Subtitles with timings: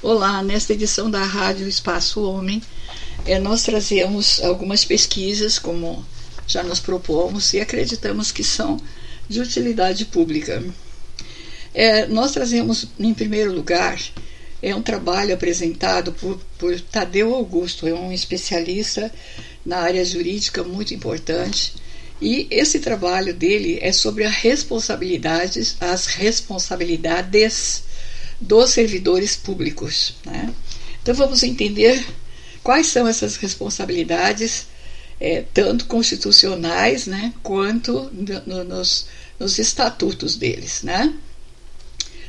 [0.00, 2.62] Olá, nesta edição da Rádio Espaço Homem,
[3.26, 6.06] é, nós trazemos algumas pesquisas, como
[6.46, 8.80] já nos propomos, e acreditamos que são
[9.28, 10.62] de utilidade pública.
[11.74, 14.00] É, nós trazemos, em primeiro lugar,
[14.62, 19.12] é um trabalho apresentado por, por Tadeu Augusto, é um especialista
[19.66, 21.74] na área jurídica muito importante.
[22.22, 27.87] E esse trabalho dele é sobre as responsabilidades, as responsabilidades
[28.40, 30.14] dos servidores públicos.
[30.24, 30.52] Né?
[31.02, 32.04] Então vamos entender
[32.62, 34.66] quais são essas responsabilidades,
[35.20, 38.10] é, tanto constitucionais né, quanto
[38.46, 39.06] no, nos,
[39.38, 40.82] nos estatutos deles.
[40.82, 41.14] Né?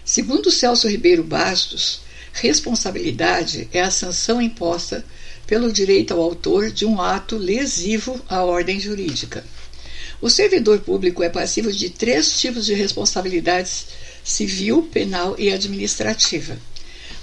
[0.04, 2.02] Segundo Celso Ribeiro Bastos,
[2.34, 5.06] responsabilidade é a sanção imposta
[5.46, 9.44] pelo direito ao autor de um ato lesivo à ordem jurídica.
[10.22, 13.88] O servidor público é passivo de três tipos de responsabilidades
[14.30, 16.58] civil, penal e administrativa.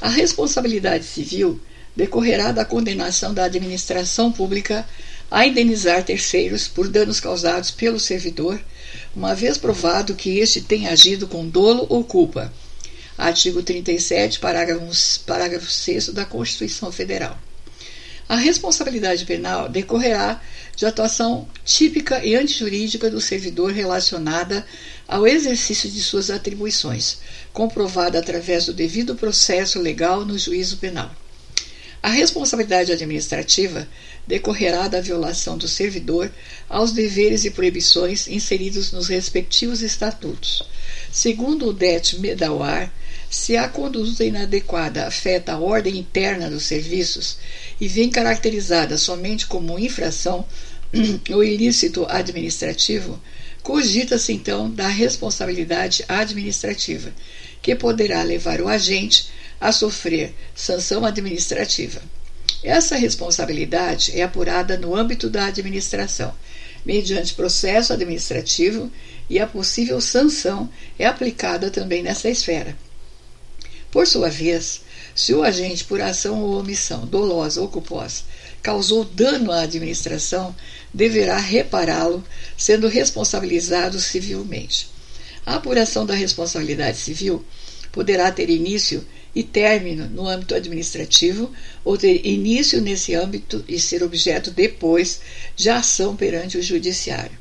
[0.01, 1.61] A responsabilidade civil
[1.95, 4.87] decorrerá da condenação da administração pública
[5.31, 8.61] a indenizar terceiros por danos causados pelo servidor,
[9.15, 12.53] uma vez provado que este tem agido com dolo ou culpa.
[13.17, 14.85] Artigo 37, parágrafo,
[15.25, 17.39] parágrafo 6 da Constituição Federal.
[18.29, 20.43] A responsabilidade penal decorrerá
[20.75, 24.67] de atuação típica e antijurídica do servidor relacionada
[25.07, 27.19] ao exercício de suas atribuições,
[27.53, 31.11] comprovada através do devido processo legal no juízo penal.
[32.03, 33.89] A responsabilidade administrativa
[34.27, 36.31] decorrerá da violação do servidor
[36.69, 40.63] aos deveres e proibições inseridos nos respectivos estatutos.
[41.11, 42.93] Segundo o DET Medawar,
[43.37, 47.37] se a conduta inadequada afeta a ordem interna dos serviços
[47.79, 50.45] e vem caracterizada somente como infração
[51.31, 53.21] ou ilícito administrativo,
[53.63, 57.13] cogita-se então da responsabilidade administrativa,
[57.61, 59.29] que poderá levar o agente
[59.61, 62.01] a sofrer sanção administrativa.
[62.65, 66.35] Essa responsabilidade é apurada no âmbito da administração,
[66.87, 68.91] mediante processo administrativo,
[69.29, 72.86] e a possível sanção é aplicada também nessa esfera.
[73.97, 74.83] Por sua vez,
[75.15, 78.25] se o agente, por ação ou omissão, dolosa ou culposa,
[78.63, 80.55] causou dano à administração,
[80.93, 82.23] deverá repará-lo,
[82.59, 84.91] sendo responsabilizado civilmente.
[85.47, 87.43] A apuração da responsabilidade civil
[87.91, 89.03] poderá ter início
[89.35, 91.51] e término no âmbito administrativo
[91.83, 95.23] ou ter início nesse âmbito e ser objeto depois
[95.57, 97.39] de ação perante o judiciário.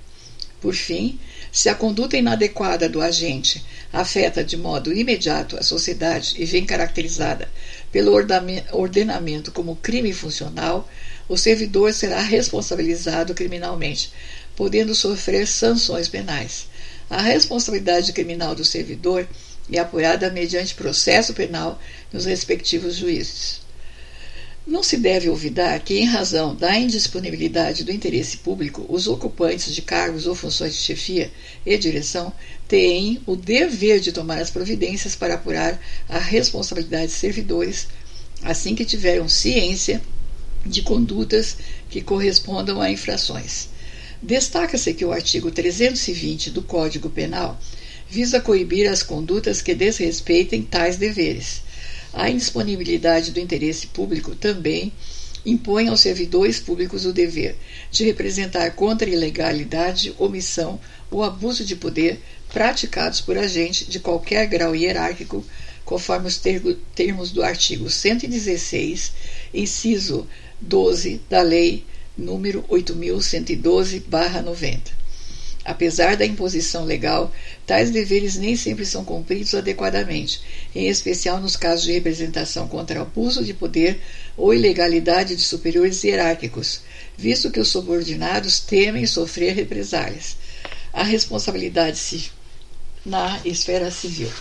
[0.61, 1.19] Por fim,
[1.55, 7.47] se a conduta inadequada do agente afeta de modo imediato a sociedade e vem caracterizada
[7.93, 8.11] pelo
[8.73, 10.85] ordenamento como crime funcional,
[11.29, 14.11] o servidor será responsabilizado criminalmente,
[14.53, 16.67] podendo sofrer sanções penais.
[17.09, 19.25] A responsabilidade criminal do servidor
[19.71, 21.79] é apurada mediante processo penal
[22.11, 23.64] nos respectivos juízes.
[24.67, 29.81] Não se deve olvidar que, em razão da indisponibilidade do interesse público, os ocupantes de
[29.83, 31.31] cargos ou funções de chefia
[31.63, 32.33] e direção
[32.67, 37.87] têm o dever de tomar as providências para apurar a responsabilidade de servidores,
[38.41, 40.01] assim que tiveram ciência
[40.65, 43.69] de condutas que correspondam a infrações.
[44.19, 47.59] Destaca-se que o artigo 320 do Código Penal
[48.09, 51.61] visa coibir as condutas que desrespeitem tais deveres.
[52.17, 54.93] A indisponibilidade do interesse público também
[55.45, 57.57] impõe aos servidores públicos o dever
[57.91, 60.79] de representar contra a ilegalidade, omissão
[61.11, 62.21] ou abuso de poder
[62.53, 65.43] praticados por agente de qualquer grau hierárquico,
[65.83, 66.41] conforme os
[66.95, 69.11] termos do artigo 116,
[69.53, 70.25] inciso
[70.61, 71.83] 12 da Lei
[72.17, 75.03] número 8112/90.
[75.65, 77.33] Apesar da imposição legal,
[77.65, 80.39] tais deveres nem sempre são cumpridos adequadamente,
[80.75, 83.99] em especial nos casos de representação contra abuso de poder
[84.37, 86.81] ou ilegalidade de superiores hierárquicos,
[87.17, 90.37] visto que os subordinados temem sofrer represálias.
[90.93, 92.31] A responsabilidade
[93.03, 94.31] na esfera civil.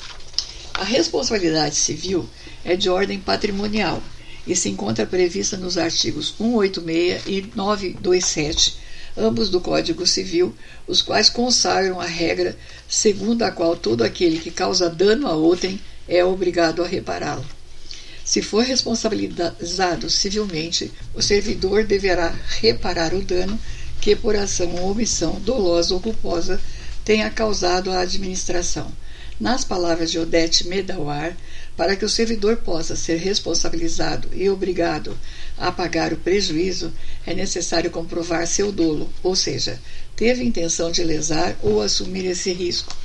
[0.75, 2.29] A responsabilidade civil
[2.63, 4.03] é de ordem patrimonial
[4.47, 8.84] e se encontra prevista nos artigos 186 e 927
[9.17, 10.55] ambos do Código Civil,
[10.87, 12.57] os quais consagram a regra
[12.89, 17.45] segundo a qual todo aquele que causa dano a outrem é obrigado a repará-lo.
[18.25, 23.59] Se for responsabilizado civilmente, o servidor deverá reparar o dano
[24.01, 26.61] que, por ação ou omissão dolosa ou culposa,
[27.05, 28.91] tenha causado à administração.
[29.39, 31.37] Nas palavras de Odete Medawar,
[31.77, 35.19] para que o servidor possa ser responsabilizado e obrigado
[35.57, 36.93] a pagar o prejuízo,
[37.27, 39.81] é necessário comprovar seu dolo, ou seja,
[40.17, 42.97] teve intenção de lesar ou assumir esse risco,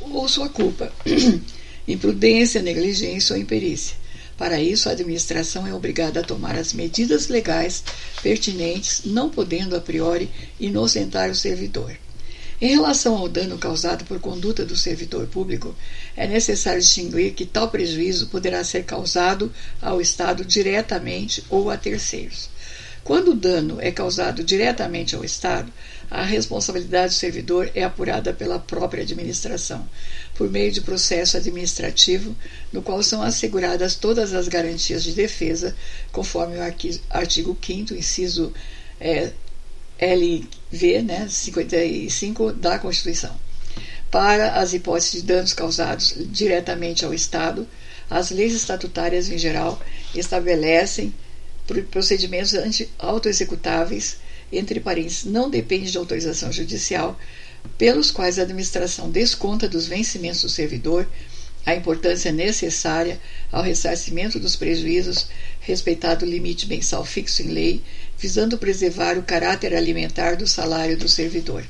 [0.00, 0.92] ou sua culpa,
[1.88, 3.96] imprudência, negligência ou imperícia.
[4.36, 7.84] Para isso, a administração é obrigada a tomar as medidas legais
[8.22, 11.94] pertinentes, não podendo a priori inocentar o servidor.
[12.60, 15.74] Em relação ao dano causado por conduta do servidor público,
[16.14, 22.50] é necessário distinguir que tal prejuízo poderá ser causado ao Estado diretamente ou a terceiros.
[23.02, 25.72] Quando o dano é causado diretamente ao Estado,
[26.10, 29.88] a responsabilidade do servidor é apurada pela própria administração,
[30.34, 32.36] por meio de processo administrativo,
[32.70, 35.74] no qual são asseguradas todas as garantias de defesa,
[36.12, 36.62] conforme o
[37.10, 38.52] artigo 5, inciso
[39.00, 39.32] é,
[40.00, 43.34] LV né, 55 da Constituição.
[44.10, 47.68] Para as hipóteses de danos causados diretamente ao Estado,
[48.08, 49.80] as leis estatutárias em geral
[50.14, 51.14] estabelecem
[51.90, 52.52] procedimentos
[52.98, 54.18] autoexecutáveis
[54.52, 57.16] entre parênteses, não depende de autorização judicial,
[57.78, 61.06] pelos quais a administração desconta dos vencimentos do servidor
[61.64, 63.20] a importância necessária
[63.52, 65.28] ao ressarcimento dos prejuízos,
[65.60, 67.82] respeitado o limite mensal fixo em lei,
[68.20, 71.64] visando preservar o caráter alimentar do salário do servidor.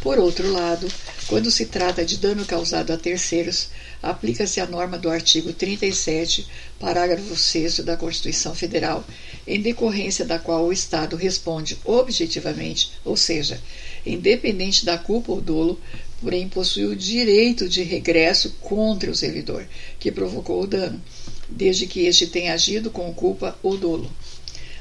[0.00, 0.88] Por outro lado,
[1.26, 3.68] quando se trata de dano causado a terceiros,
[4.02, 6.46] aplica-se a norma do artigo 37,
[6.78, 9.04] parágrafo 6 da Constituição Federal,
[9.46, 13.60] em decorrência da qual o Estado responde objetivamente, ou seja,
[14.06, 15.78] independente da culpa ou dolo,
[16.22, 19.66] porém possui o direito de regresso contra o servidor
[19.98, 20.98] que provocou o dano,
[21.46, 24.10] desde que este tenha agido com culpa ou dolo.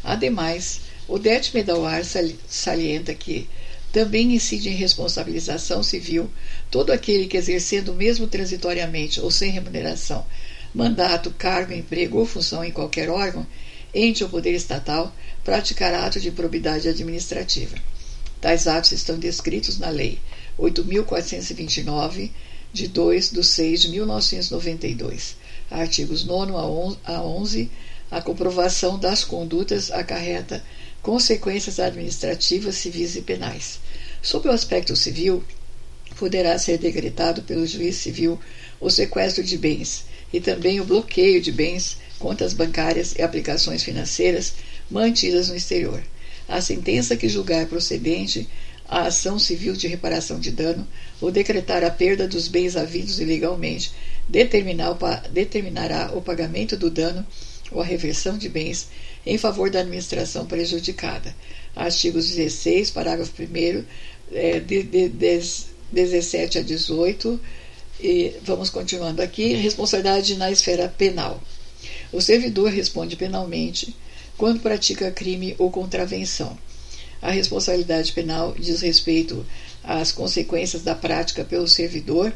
[0.01, 0.79] Ademais,
[1.09, 2.03] o Det Medawar
[2.47, 3.49] salienta que
[3.91, 6.29] também incide em responsabilização civil
[6.69, 10.23] todo aquele que, exercendo mesmo transitoriamente ou sem remuneração,
[10.73, 13.45] mandato, cargo, emprego ou função em qualquer órgão,
[13.91, 15.11] ente ou poder estatal,
[15.43, 17.75] praticar ato de improbidade administrativa.
[18.39, 20.19] Tais atos estão descritos na Lei
[20.59, 22.29] 8.429,
[22.71, 25.35] de 2 de 6 de 1992,
[25.71, 26.53] artigos 9
[27.03, 27.71] a 11.
[28.11, 30.63] A comprovação das condutas acarreta
[31.01, 33.79] consequências administrativas, civis e penais.
[34.21, 35.43] Sob o aspecto civil,
[36.17, 38.39] poderá ser decretado pelo juiz civil
[38.79, 44.53] o sequestro de bens e também o bloqueio de bens, contas bancárias e aplicações financeiras
[44.89, 46.03] mantidas no exterior.
[46.47, 48.47] A sentença que julgar procedente
[48.87, 50.87] a ação civil de reparação de dano
[51.21, 53.91] ou decretar a perda dos bens havidos ilegalmente
[54.27, 57.25] determinará o pagamento do dano
[57.71, 58.87] ou a reversão de bens
[59.25, 61.35] em favor da administração prejudicada.
[61.75, 63.83] Artigos 16, parágrafo 1,
[64.31, 65.41] é, de, de, de,
[65.91, 67.39] 17 a 18.
[68.01, 69.53] E vamos continuando aqui.
[69.53, 71.41] Responsabilidade na esfera penal.
[72.11, 73.95] O servidor responde penalmente
[74.37, 76.57] quando pratica crime ou contravenção.
[77.21, 79.45] A responsabilidade penal diz respeito
[79.83, 82.33] às consequências da prática pelo servidor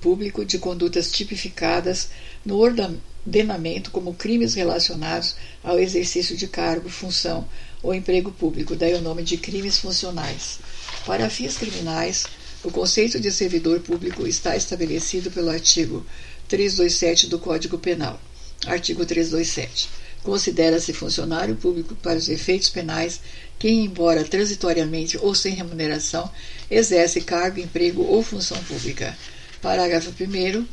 [0.00, 2.08] público de condutas tipificadas
[2.44, 7.48] no ordenamento como crimes relacionados ao exercício de cargo, função
[7.82, 10.58] ou emprego público, daí o nome de crimes funcionais.
[11.06, 12.24] Para fins criminais,
[12.62, 16.04] o conceito de servidor público está estabelecido pelo artigo
[16.48, 18.18] 327 do Código Penal.
[18.66, 19.88] Artigo 327.
[20.22, 23.20] Considera-se funcionário público para os efeitos penais
[23.58, 26.30] quem, embora transitoriamente ou sem remuneração,
[26.70, 29.16] exerce cargo, emprego ou função pública.
[29.60, 30.66] Parágrafo 1.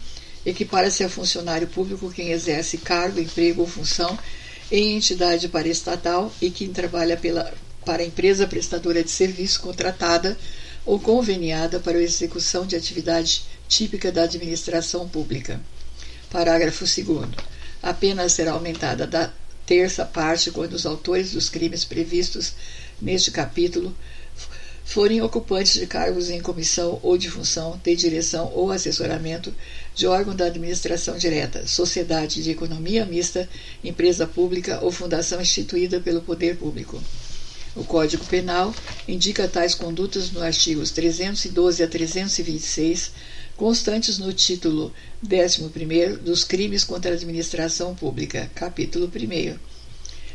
[0.46, 4.18] Equipara-se a funcionário público quem exerce cargo, emprego ou função
[4.72, 7.54] em entidade paraestatal e quem trabalha pela,
[7.86, 10.38] para a empresa prestadora de serviço contratada
[10.86, 15.60] ou conveniada para a execução de atividade típica da administração pública.
[16.30, 17.30] Parágrafo 2.
[17.84, 19.32] A pena será aumentada da
[19.65, 22.54] terça parte quando os autores dos crimes previstos
[23.01, 23.96] neste capítulo
[24.91, 29.55] forem ocupantes de cargos em comissão ou de função de direção ou assessoramento
[29.95, 33.48] de órgão da administração direta, sociedade de economia mista,
[33.81, 37.01] empresa pública ou fundação instituída pelo poder público.
[37.74, 38.75] O Código Penal
[39.07, 43.12] indica tais condutas nos artigos 312 a 326,
[43.55, 44.93] constantes no título
[45.24, 49.57] 11 dos crimes contra a administração pública, capítulo 1.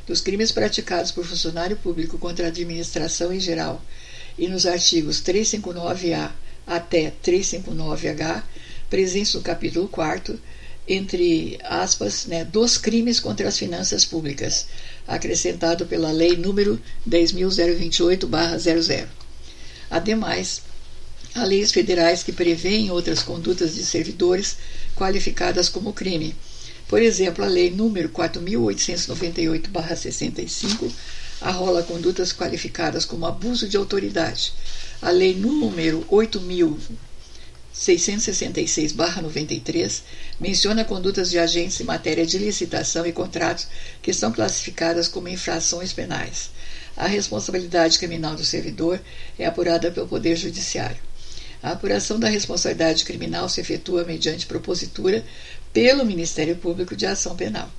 [0.07, 3.83] Dos crimes praticados por funcionário público contra a administração em geral,
[4.39, 6.31] e nos artigos 359A
[6.67, 8.43] até 359H,
[8.91, 10.39] presentes no capítulo 4,
[10.89, 14.69] entre aspas, né, dos crimes contra as finanças públicas,
[15.07, 16.79] acrescentado pela Lei número
[17.09, 19.07] 10.028-00.
[19.91, 20.63] Ademais,
[21.35, 24.57] há leis federais que prevêem outras condutas de servidores
[24.95, 26.35] qualificadas como crime.
[26.89, 30.93] Por exemplo, a Lei número 4.898-65
[31.41, 34.53] arrola condutas qualificadas como abuso de autoridade.
[35.03, 36.77] A Lei número 8.000
[37.77, 40.03] 666-93
[40.41, 43.67] menciona condutas de agentes em matéria de licitação e contratos
[44.01, 46.51] que são classificadas como infrações penais.
[46.97, 48.99] A responsabilidade criminal do servidor
[49.39, 50.97] é apurada pelo Poder Judiciário.
[51.63, 55.23] A apuração da responsabilidade criminal se efetua mediante propositura
[55.73, 57.71] pelo Ministério Público de Ação Penal.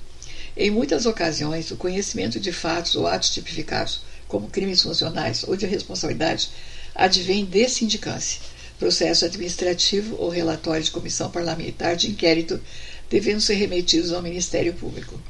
[0.58, 5.64] Em muitas ocasiões, o conhecimento de fatos ou atos tipificados como crimes funcionais ou de
[5.64, 6.50] responsabilidade
[6.94, 8.40] advém de sindicância
[8.78, 12.60] processo administrativo ou relatório de comissão parlamentar de inquérito
[13.10, 15.20] devendo ser remetidos ao Ministério Público.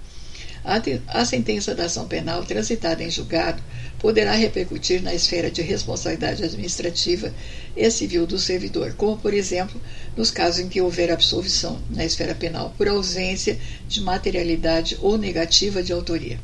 [1.06, 3.62] A sentença da ação penal transitada em julgado
[3.98, 7.32] poderá repercutir na esfera de responsabilidade administrativa
[7.74, 9.80] e civil do servidor, como, por exemplo,
[10.18, 13.56] nos casos em que houver absolvição na esfera penal por ausência
[13.86, 16.40] de materialidade ou negativa de autoria.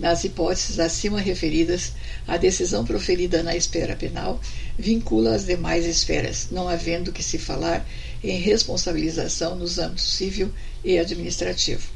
[0.00, 1.92] Nas hipóteses acima referidas,
[2.26, 4.40] a decisão proferida na esfera penal
[4.76, 7.88] vincula as demais esferas, não havendo que se falar
[8.22, 10.52] em responsabilização nos âmbitos civil
[10.84, 11.88] e administrativo.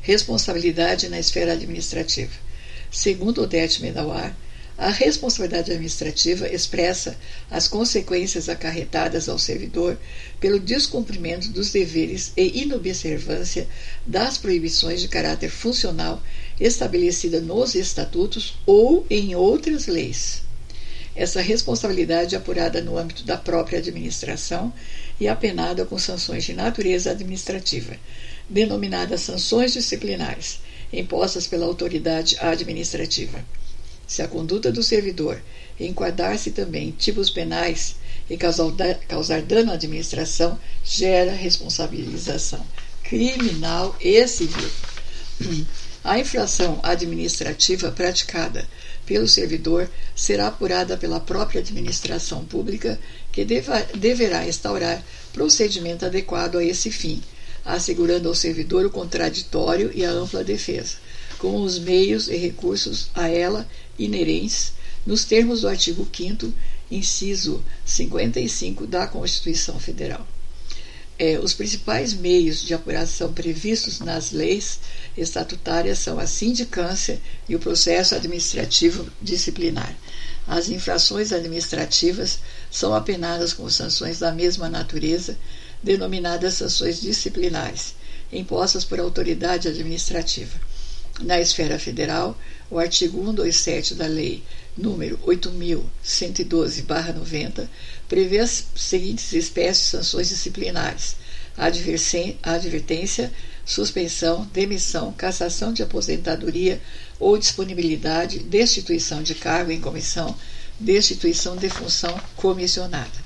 [0.00, 2.32] Responsabilidade na esfera administrativa.
[2.88, 4.32] Segundo Odete Medawar,
[4.82, 7.16] a responsabilidade administrativa expressa
[7.48, 9.96] as consequências acarretadas ao servidor
[10.40, 13.68] pelo descumprimento dos deveres e inobservância
[14.04, 16.20] das proibições de caráter funcional
[16.58, 20.42] estabelecida nos estatutos ou em outras leis.
[21.14, 24.72] Essa responsabilidade é apurada no âmbito da própria administração
[25.20, 27.96] e apenada com sanções de natureza administrativa,
[28.48, 30.58] denominadas sanções disciplinares,
[30.92, 33.44] impostas pela autoridade administrativa.
[34.12, 35.40] Se a conduta do servidor
[35.80, 37.96] enquadrar-se também em tipos penais
[38.28, 42.62] e causar dano à administração, gera responsabilização
[43.02, 44.70] criminal e civil.
[46.04, 48.68] A infração administrativa praticada
[49.06, 53.00] pelo servidor será apurada pela própria administração pública,
[53.32, 55.02] que deva, deverá instaurar
[55.32, 57.22] procedimento adequado a esse fim,
[57.64, 60.96] assegurando ao servidor o contraditório e a ampla defesa,
[61.38, 63.66] com os meios e recursos a ela
[63.98, 64.72] inerentes,
[65.04, 66.52] nos termos do artigo 5,
[66.90, 70.26] inciso 55 da Constituição Federal
[71.22, 74.80] é, os principais meios de apuração previstos nas leis
[75.16, 79.96] estatutárias são a sindicância e o processo administrativo disciplinar.
[80.48, 85.38] As infrações administrativas são apenadas com sanções da mesma natureza,
[85.80, 87.94] denominadas sanções disciplinares,
[88.32, 90.60] impostas por autoridade administrativa.
[91.20, 92.36] Na esfera federal,
[92.72, 94.42] o artigo 127 da Lei
[94.74, 97.68] número 8.112-90
[98.08, 101.16] prevê as seguintes espécies de sanções disciplinares:
[102.42, 103.30] advertência,
[103.62, 106.80] suspensão, demissão, cassação de aposentadoria
[107.20, 110.34] ou disponibilidade, destituição de cargo em comissão,
[110.80, 113.20] destituição de função comissionada.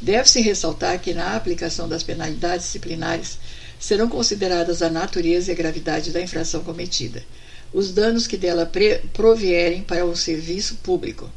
[0.00, 3.36] Deve-se ressaltar que na aplicação das penalidades disciplinares
[3.80, 7.24] serão consideradas a natureza e a gravidade da infração cometida
[7.72, 8.68] os danos que dela
[9.12, 11.30] provierem para o serviço público,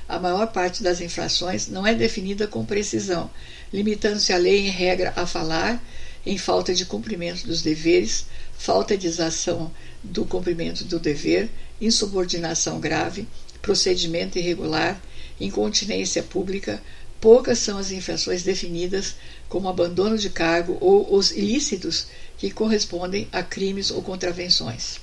[0.08, 3.30] A maior parte das infrações não é definida com precisão,
[3.72, 5.82] limitando-se a lei em regra a falar
[6.26, 8.26] em falta de cumprimento dos deveres,
[8.58, 9.72] falta de exação
[10.04, 11.50] do cumprimento do dever,
[11.80, 13.28] insubordinação grave,
[13.62, 15.02] procedimento irregular,
[15.40, 16.82] incontinência pública,
[17.22, 19.14] poucas são as infrações definidas
[19.48, 25.00] como abandono de cargo ou os ilícitos que correspondem a crimes ou contravenções.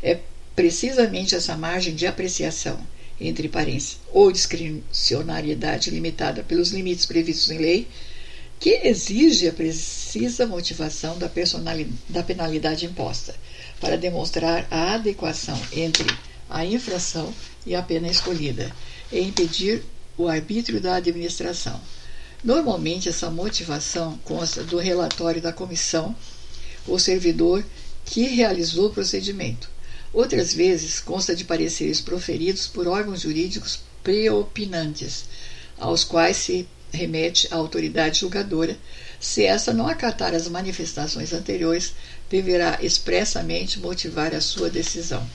[0.03, 0.19] é
[0.55, 2.79] precisamente essa margem de apreciação
[3.27, 7.89] entre parênteses ou discricionariedade limitada pelos limites previstos em lei
[8.63, 11.29] que exige a precisa motivação da,
[12.09, 13.35] da penalidade imposta
[13.81, 16.07] para demonstrar a adequação entre
[16.49, 17.35] a infração
[17.67, 18.71] e a pena escolhida
[19.11, 19.83] e impedir
[20.17, 21.81] o arbítrio da administração.
[22.45, 26.15] Normalmente, essa motivação consta do relatório da comissão
[26.87, 27.65] ou servidor
[28.05, 29.72] que realizou o procedimento.
[30.13, 35.25] Outras vezes, consta de pareceres proferidos por órgãos jurídicos preopinantes,
[35.79, 38.77] aos quais se remete a autoridade julgadora.
[39.19, 41.95] Se essa não acatar as manifestações anteriores,
[42.29, 45.27] deverá expressamente motivar a sua decisão.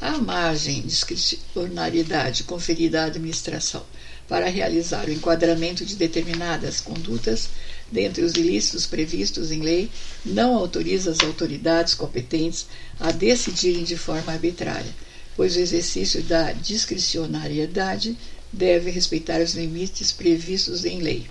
[0.00, 3.84] A margem de discricionariedade conferida à administração
[4.28, 7.48] para realizar o enquadramento de determinadas condutas
[7.92, 9.90] dentre os ilícitos previstos em lei
[10.24, 12.66] não autoriza as autoridades competentes
[12.98, 14.90] a decidirem de forma arbitrária,
[15.36, 18.16] pois o exercício da discricionariedade
[18.50, 21.26] deve respeitar os limites previstos em lei.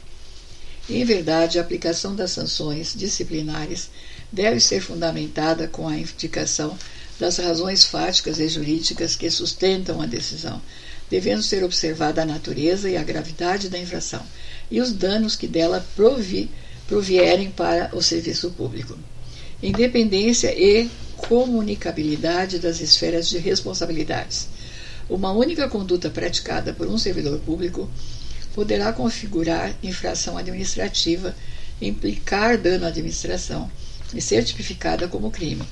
[0.88, 3.90] Em verdade, a aplicação das sanções disciplinares
[4.32, 6.78] deve ser fundamentada com a indicação
[7.22, 10.60] das razões fáticas e jurídicas que sustentam a decisão,
[11.08, 14.24] devendo ser observada a natureza e a gravidade da infração
[14.72, 16.50] e os danos que dela provi,
[16.88, 18.98] provierem para o serviço público.
[19.62, 24.48] Independência e comunicabilidade das esferas de responsabilidades.
[25.08, 27.88] Uma única conduta praticada por um servidor público
[28.56, 31.36] poderá configurar infração administrativa,
[31.80, 33.70] implicar dano à administração
[34.12, 35.64] e ser tipificada como crime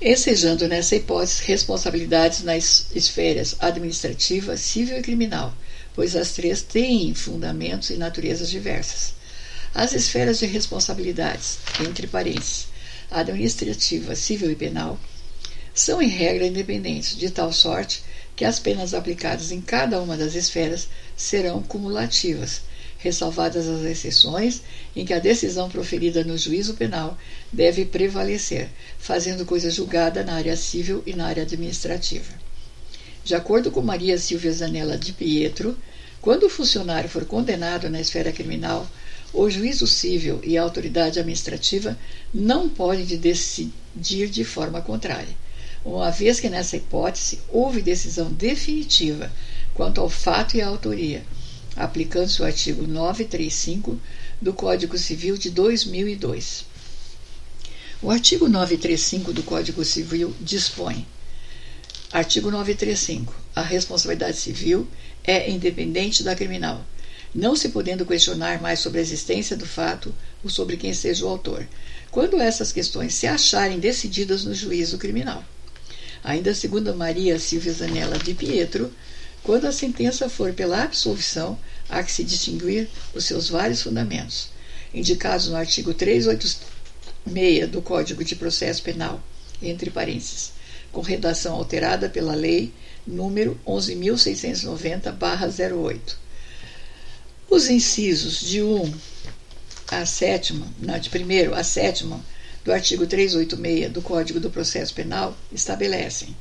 [0.00, 5.54] ensejando nessa hipótese responsabilidades nas esferas administrativa, civil e criminal,
[5.94, 9.14] pois as três têm fundamentos e naturezas diversas.
[9.74, 12.66] As esferas de responsabilidades, entre parênteses,
[13.10, 14.98] administrativa, civil e penal,
[15.74, 18.02] são em regra independentes, de tal sorte
[18.36, 22.62] que as penas aplicadas em cada uma das esferas serão cumulativas,
[23.04, 24.62] ressalvadas as exceções
[24.96, 27.18] em que a decisão proferida no juízo penal
[27.52, 32.32] deve prevalecer, fazendo coisa julgada na área civil e na área administrativa.
[33.22, 35.76] De acordo com Maria Silvia Zanella de Pietro,
[36.20, 38.88] quando o funcionário for condenado na esfera criminal,
[39.34, 41.98] o juízo civil e a autoridade administrativa
[42.32, 45.36] não podem decidir de forma contrária,
[45.84, 49.30] uma vez que nessa hipótese houve decisão definitiva
[49.74, 51.22] quanto ao fato e à autoria,
[51.76, 54.00] aplicando-se o artigo 935
[54.40, 56.66] do Código Civil de 2002.
[58.02, 61.06] O artigo 935 do Código Civil dispõe:
[62.12, 63.34] Artigo 935.
[63.56, 64.86] A responsabilidade civil
[65.24, 66.84] é independente da criminal,
[67.34, 71.28] não se podendo questionar mais sobre a existência do fato ou sobre quem seja o
[71.28, 71.66] autor,
[72.10, 75.44] quando essas questões se acharem decididas no juízo criminal.
[76.22, 78.92] Ainda segundo Maria Silvia Zanella de Pietro,
[79.44, 81.56] quando a sentença for pela absolvição,
[81.88, 84.48] há que se distinguir os seus vários fundamentos,
[84.92, 89.22] indicados no artigo 386 do Código de Processo Penal,
[89.62, 90.52] entre parênteses,
[90.90, 92.72] com redação alterada pela Lei
[93.06, 96.16] número 11.690-08.
[97.50, 98.94] Os incisos de 1
[99.88, 101.12] a 7, não, de 1
[101.54, 102.06] a 7
[102.64, 106.34] do artigo 386 do Código do Processo Penal estabelecem.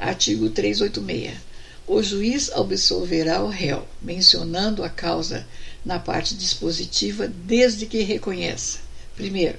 [0.00, 1.48] Artigo 386
[1.92, 5.44] o juiz absolverá o réu, mencionando a causa
[5.84, 8.78] na parte dispositiva, desde que reconheça:
[9.16, 9.58] primeiro,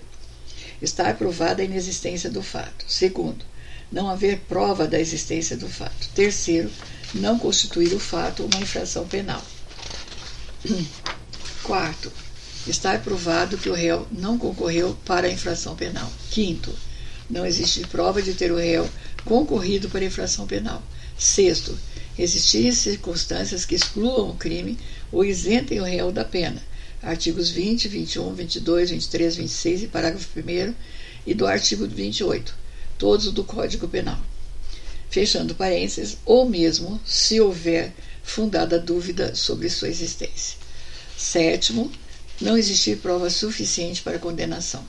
[0.81, 3.43] estar provada a inexistência do fato; segundo,
[3.91, 6.71] não haver prova da existência do fato; terceiro,
[7.13, 9.43] não constituir o fato uma infração penal.
[11.63, 12.09] Quarto,
[12.65, 16.09] estar provado que o réu não concorreu para a infração penal.
[16.29, 16.73] Quinto,
[17.29, 18.89] não existe prova de ter o réu
[19.25, 20.81] concorrido para a infração penal.
[21.17, 21.77] Sexto,
[22.21, 24.77] existirem circunstâncias que excluam o crime
[25.11, 26.61] ou isentem o réu da pena.
[27.01, 30.75] Artigos 20, 21, 22, 23, 26 e parágrafo 1
[31.25, 32.53] e do artigo 28,
[32.97, 34.19] todos do Código Penal.
[35.09, 37.91] Fechando parênteses, ou mesmo se houver
[38.23, 40.59] fundada dúvida sobre sua existência.
[41.17, 41.91] Sétimo,
[42.39, 44.85] não existir prova suficiente para condenação.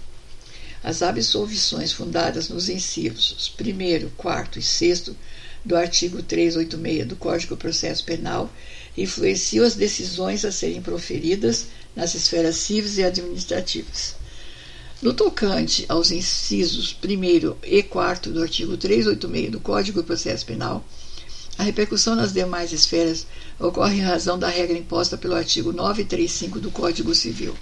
[0.84, 5.12] As absolvições fundadas nos incisos 1, 4 e 6
[5.64, 8.51] do artigo 386 do Código de Processo Penal
[8.96, 14.14] influenciam as decisões a serem proferidas nas esferas cíveis e administrativas.
[15.01, 20.85] No tocante aos incisos 1 e 4 do artigo 386 do Código de Processo Penal,
[21.59, 23.27] a repercussão nas demais esferas
[23.59, 27.55] ocorre em razão da regra imposta pelo artigo 935 do Código Civil.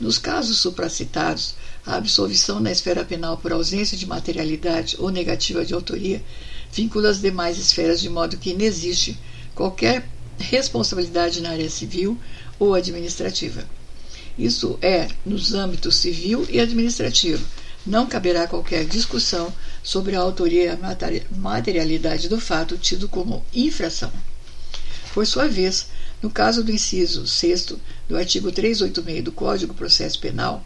[0.00, 1.54] Nos casos supracitados,
[1.86, 6.22] a absolvição na esfera penal por ausência de materialidade ou negativa de autoria
[6.72, 9.18] vincula as demais esferas de modo que inexiste
[9.54, 10.06] qualquer
[10.38, 12.18] responsabilidade na área civil
[12.58, 13.64] ou administrativa.
[14.38, 17.44] Isso é nos âmbitos civil e administrativo.
[17.84, 19.52] Não caberá qualquer discussão
[19.82, 20.78] sobre a autoria e a
[21.30, 24.12] materialidade do fato tido como infração.
[25.12, 25.88] Por sua vez,
[26.22, 27.66] no caso do inciso 6
[28.08, 30.64] do artigo 386 do Código Processo Penal,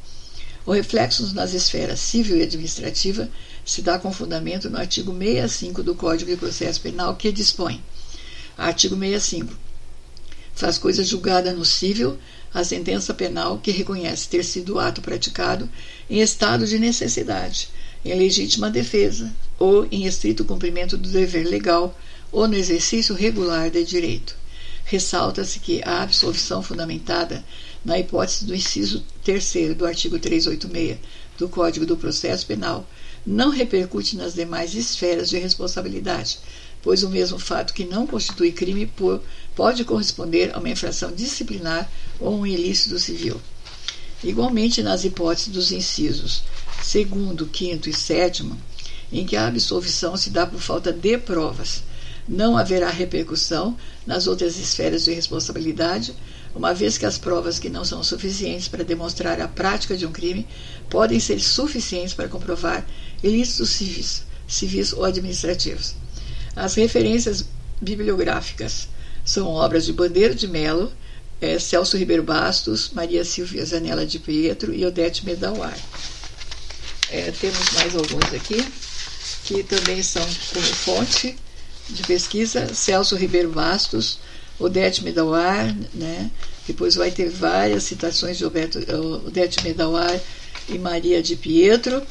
[0.67, 3.29] o reflexo nas esferas civil e administrativa
[3.65, 7.83] se dá com fundamento no artigo 65 do Código de Processo Penal, que dispõe:
[8.57, 9.55] artigo 65.
[10.55, 12.19] Faz coisa julgada no civil
[12.53, 15.69] a sentença penal que reconhece ter sido o ato praticado
[16.09, 17.69] em estado de necessidade,
[18.05, 21.99] em legítima defesa ou em estrito cumprimento do dever legal
[22.31, 24.37] ou no exercício regular de direito.
[24.85, 27.45] Ressalta-se que a absolvição fundamentada
[27.85, 30.99] na hipótese do inciso 3 do artigo 386
[31.39, 32.87] do Código do Processo Penal
[33.27, 36.39] não repercute nas demais esferas de responsabilidade,
[36.83, 38.91] pois o mesmo fato que não constitui crime
[39.55, 43.41] pode corresponder a uma infração disciplinar ou um ilícito civil.
[44.23, 46.43] Igualmente nas hipóteses dos incisos
[46.85, 48.61] segundo, quinto e sétimo,
[49.11, 51.83] em que a absolvição se dá por falta de provas,
[52.29, 56.15] não haverá repercussão nas outras esferas de responsabilidade,
[56.55, 60.13] uma vez que as provas que não são suficientes para demonstrar a prática de um
[60.13, 60.47] crime
[60.89, 62.87] podem ser suficientes para comprovar
[63.23, 65.95] ilícitos civis, civis ou administrativos.
[66.55, 67.45] As referências
[67.81, 68.89] bibliográficas
[69.25, 70.93] são obras de Bandeiro de Melo,
[71.41, 75.77] é, Celso Ribeiro Bastos, Maria Silvia Zanella de Pietro e Odete Medawar.
[77.11, 78.65] É, temos mais alguns aqui,
[79.45, 81.37] que também são como fonte
[81.89, 84.19] de pesquisa, Celso Ribeiro Bastos,
[84.59, 86.31] Odete Medawar, né?
[86.67, 90.19] depois vai ter várias citações de Odete Medawar
[90.69, 92.03] e Maria de Pietro,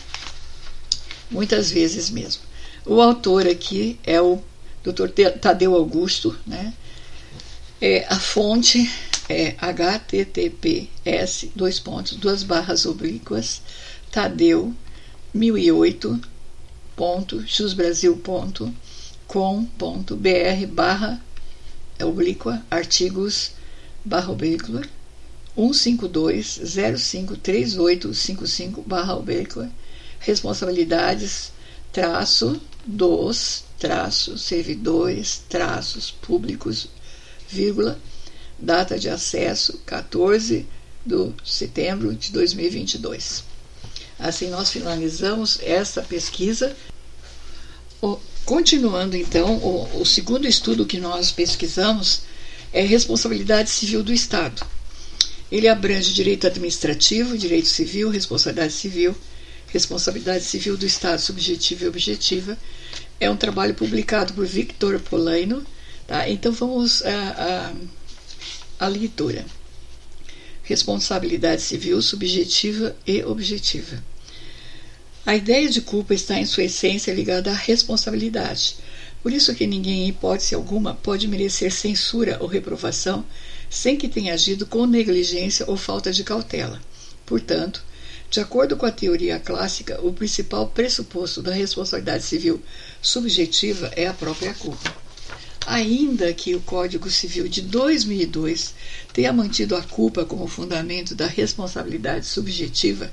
[1.32, 2.44] muitas vezes mesmo.
[2.86, 4.40] O autor aqui é o
[4.84, 5.08] Dr.
[5.40, 6.74] Tadeu Augusto, né?
[7.82, 8.90] É, a fonte
[9.28, 13.62] é https dois pontos duas barras oblíquas
[14.12, 14.74] Tadeu
[19.34, 21.20] 1008.xbrasil.com.br barra
[22.02, 23.52] oblíqua artigos
[24.06, 24.84] barra oblíqua
[25.56, 29.72] 152 053855 barra oblíqua
[30.20, 31.52] responsabilidades
[31.92, 36.88] traço dos traços servidores traços públicos
[37.50, 38.00] vírgula
[38.60, 40.68] data de acesso 14
[41.06, 43.44] de setembro de 2022
[44.20, 46.76] assim nós finalizamos essa pesquisa
[48.46, 52.22] continuando então o, o segundo estudo que nós pesquisamos
[52.72, 54.66] é responsabilidade civil do Estado
[55.54, 59.16] ele abrange direito administrativo, direito civil, responsabilidade civil,
[59.68, 62.58] responsabilidade civil do Estado subjetiva e objetiva.
[63.20, 65.64] É um trabalho publicado por Victor Polaino.
[66.08, 66.28] Tá?
[66.28, 67.74] Então vamos à,
[68.80, 69.46] à, à leitura.
[70.64, 74.04] Responsabilidade civil subjetiva e objetiva.
[75.26, 78.76] A ideia de culpa está em sua essência ligada à responsabilidade.
[79.22, 83.26] Por isso que ninguém, em hipótese alguma, pode merecer censura ou reprovação
[83.70, 86.82] sem que tenha agido com negligência ou falta de cautela.
[87.26, 87.82] Portanto,
[88.30, 92.62] de acordo com a teoria clássica, o principal pressuposto da responsabilidade civil
[93.02, 94.94] subjetiva é a própria culpa.
[95.66, 98.74] Ainda que o Código Civil de 2002
[99.14, 103.10] tenha mantido a culpa como fundamento da responsabilidade subjetiva,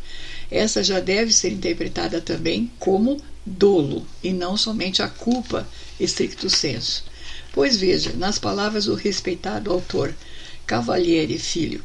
[0.50, 5.66] essa já deve ser interpretada também como dolo e não somente a culpa
[5.98, 7.04] estricto senso.
[7.52, 10.14] Pois veja, nas palavras do respeitado autor
[10.66, 11.82] Cavalieri Filho.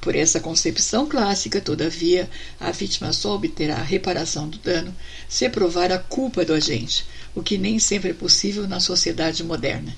[0.00, 4.94] Por essa concepção clássica, todavia, a vítima só obterá a reparação do dano
[5.28, 9.94] se provar a culpa do agente, o que nem sempre é possível na sociedade moderna.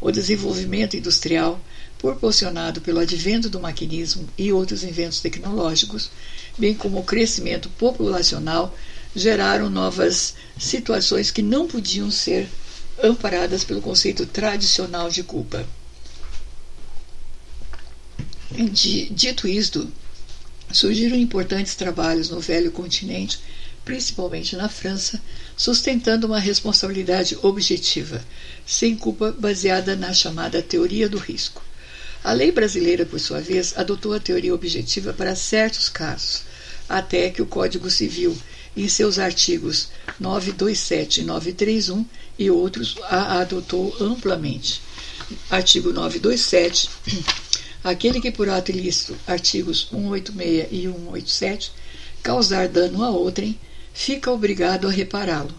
[0.00, 1.60] O desenvolvimento industrial,
[1.98, 6.10] proporcionado pelo advento do maquinismo e outros inventos tecnológicos,
[6.56, 8.76] bem como o crescimento populacional,
[9.14, 12.48] geraram novas situações que não podiam ser
[13.02, 15.66] amparadas pelo conceito tradicional de culpa.
[18.50, 19.90] Dito isto,
[20.72, 23.40] surgiram importantes trabalhos no velho continente,
[23.84, 25.20] principalmente na França,
[25.56, 28.24] sustentando uma responsabilidade objetiva,
[28.66, 31.62] sem culpa, baseada na chamada teoria do risco.
[32.24, 36.44] A lei brasileira, por sua vez, adotou a teoria objetiva para certos casos,
[36.88, 38.34] até que o Código Civil,
[38.74, 42.06] em seus artigos 927 e 931
[42.38, 44.80] e outros, a adotou amplamente.
[45.50, 46.88] Artigo 927.
[47.84, 51.72] Aquele que por ato ilícito, artigos 186 e 187,
[52.22, 53.60] causar dano a outrem,
[53.92, 55.54] fica obrigado a repará-lo.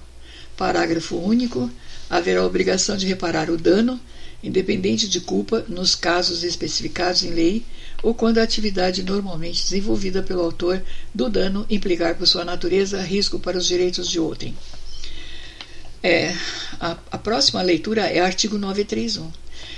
[0.57, 1.69] Parágrafo único.
[2.09, 3.99] Haverá obrigação de reparar o dano,
[4.45, 7.65] independente de culpa, nos casos especificados em lei
[8.03, 13.39] ou quando a atividade normalmente desenvolvida pelo autor do dano implicar por sua natureza risco
[13.39, 14.55] para os direitos de outrem.
[16.03, 16.37] É,
[16.79, 19.31] a, a próxima leitura é artigo 931.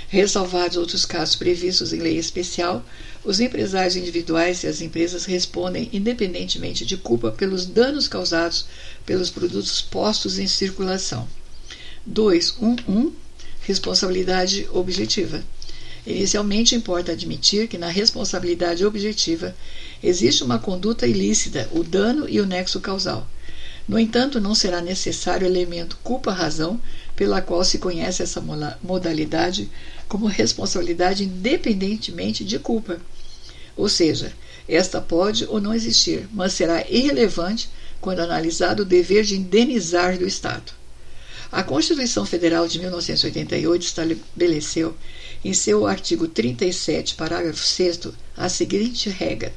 [0.08, 2.84] Ressalvados outros casos previstos em lei especial,
[3.24, 8.66] os empresários individuais e as empresas respondem independentemente de culpa pelos danos causados
[9.06, 11.26] pelos produtos postos em circulação.
[12.06, 13.12] 2.1.1
[13.68, 15.44] Responsabilidade objetiva.
[16.06, 19.54] Inicialmente, importa admitir que na responsabilidade objetiva
[20.02, 23.28] existe uma conduta ilícita, o dano e o nexo causal.
[23.86, 26.80] No entanto, não será necessário o elemento culpa-razão
[27.14, 28.42] pela qual se conhece essa
[28.82, 29.70] modalidade
[30.08, 32.98] como responsabilidade independentemente de culpa.
[33.76, 34.32] Ou seja,
[34.66, 37.68] esta pode ou não existir, mas será irrelevante
[38.00, 40.77] quando analisado o dever de indenizar do Estado.
[41.50, 44.94] A Constituição Federal de 1988 estabeleceu,
[45.42, 48.00] em seu artigo 37, parágrafo 6,
[48.36, 49.50] a seguinte regra: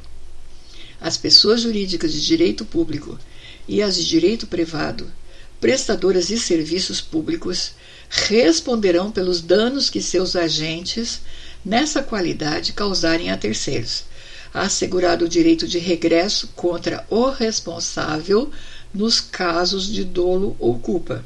[1.01, 3.19] As pessoas jurídicas de direito público
[3.67, 5.11] e as de direito privado,
[5.59, 7.73] prestadoras de serviços públicos,
[8.09, 11.19] responderão pelos danos que seus agentes,
[11.63, 14.05] nessa qualidade, causarem a terceiros,
[14.53, 18.49] assegurado o direito de regresso contra o responsável
[18.93, 21.25] nos casos de dolo ou culpa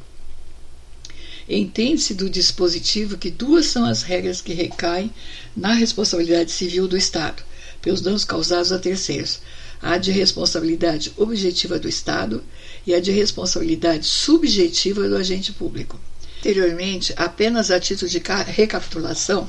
[1.47, 5.13] Entende-se do dispositivo que duas são as regras que recaem
[5.55, 7.43] na responsabilidade civil do Estado
[7.81, 9.39] pelos danos causados a terceiros:
[9.79, 12.43] a de responsabilidade objetiva do Estado
[12.85, 15.99] e a de responsabilidade subjetiva do agente público.
[16.39, 19.47] Anteriormente, apenas a título de recapitulação,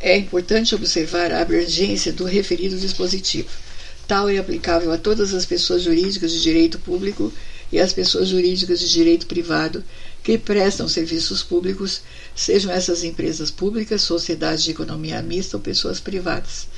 [0.00, 3.48] é importante observar a abrangência do referido dispositivo.
[4.06, 7.32] Tal é aplicável a todas as pessoas jurídicas de direito público
[7.70, 9.84] e às pessoas jurídicas de direito privado
[10.22, 12.02] que prestam serviços públicos,
[12.36, 16.68] sejam essas empresas públicas, sociedades de economia mista ou pessoas privadas.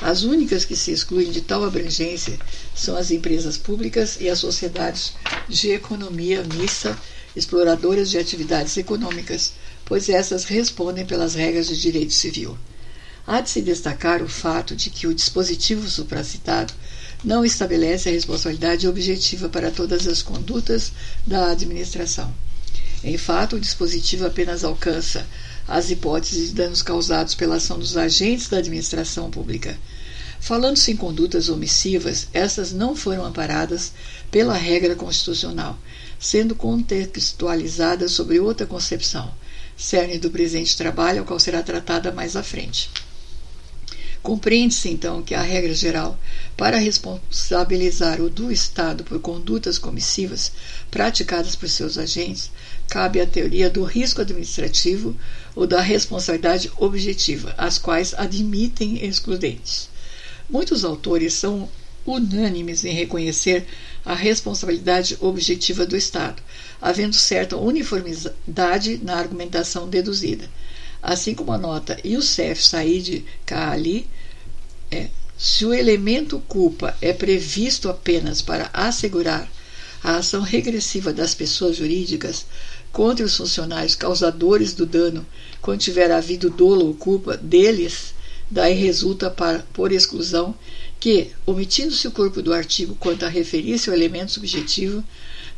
[0.00, 2.38] As únicas que se excluem de tal abrangência
[2.74, 5.12] são as empresas públicas e as sociedades
[5.48, 6.98] de economia mista,
[7.36, 9.52] exploradoras de atividades econômicas,
[9.84, 12.56] pois essas respondem pelas regras de direito civil.
[13.26, 16.72] Há de se destacar o fato de que o dispositivo supracitado
[17.22, 20.92] não estabelece a responsabilidade objetiva para todas as condutas
[21.26, 22.34] da administração.
[23.04, 25.26] Em fato, o dispositivo apenas alcança
[25.66, 29.78] as hipóteses de danos causados pela ação dos agentes da administração pública.
[30.40, 33.92] Falando-se em condutas omissivas, essas não foram amparadas
[34.30, 35.78] pela regra constitucional,
[36.18, 39.32] sendo contextualizadas sobre outra concepção,
[39.76, 42.90] cerne do presente trabalho, ao qual será tratada mais à frente.
[44.22, 46.16] Compreende-se, então, que a regra geral
[46.56, 50.52] para responsabilizar o do Estado por condutas comissivas
[50.92, 52.48] praticadas por seus agentes
[52.88, 55.16] cabe a teoria do risco administrativo
[55.56, 59.88] ou da responsabilidade objetiva, as quais admitem excludentes.
[60.48, 61.68] Muitos autores são
[62.06, 63.66] unânimes em reconhecer
[64.04, 66.40] a responsabilidade objetiva do Estado,
[66.80, 70.48] havendo certa uniformidade na argumentação deduzida
[71.02, 74.06] assim como a nota Youssef Said Kaali,
[74.88, 79.50] é, se o elemento culpa é previsto apenas para assegurar
[80.04, 82.46] a ação regressiva das pessoas jurídicas
[82.92, 85.26] contra os funcionários causadores do dano
[85.60, 88.14] quando tiver havido dolo ou culpa deles,
[88.48, 90.54] daí resulta para, por exclusão
[91.00, 95.02] que, omitindo-se o corpo do artigo quanto a referir-se ao elemento subjetivo,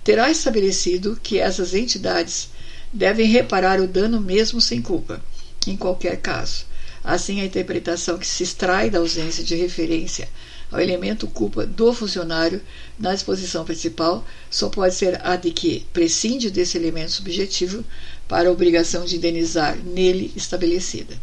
[0.03, 2.49] terá estabelecido que essas entidades
[2.91, 5.21] devem reparar o dano mesmo sem culpa
[5.71, 6.67] em qualquer caso.
[7.03, 10.29] Assim, a interpretação que se extrai da ausência de referência
[10.73, 12.61] ao elemento culpa do funcionário
[12.99, 17.85] na disposição principal só pode ser a de que prescinde desse elemento subjetivo
[18.27, 21.15] para a obrigação de indenizar nele estabelecida.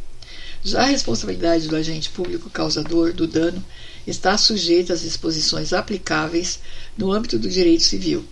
[0.63, 3.63] Já a responsabilidade do agente público causador do dano
[4.05, 6.59] está sujeita às disposições aplicáveis
[6.97, 8.23] no âmbito do direito civil,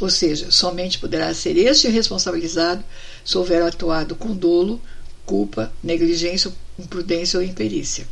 [0.00, 2.84] ou seja, somente poderá ser este responsabilizado
[3.24, 4.80] se houver atuado com dolo
[5.26, 8.06] culpa, negligência, imprudência ou imperícia.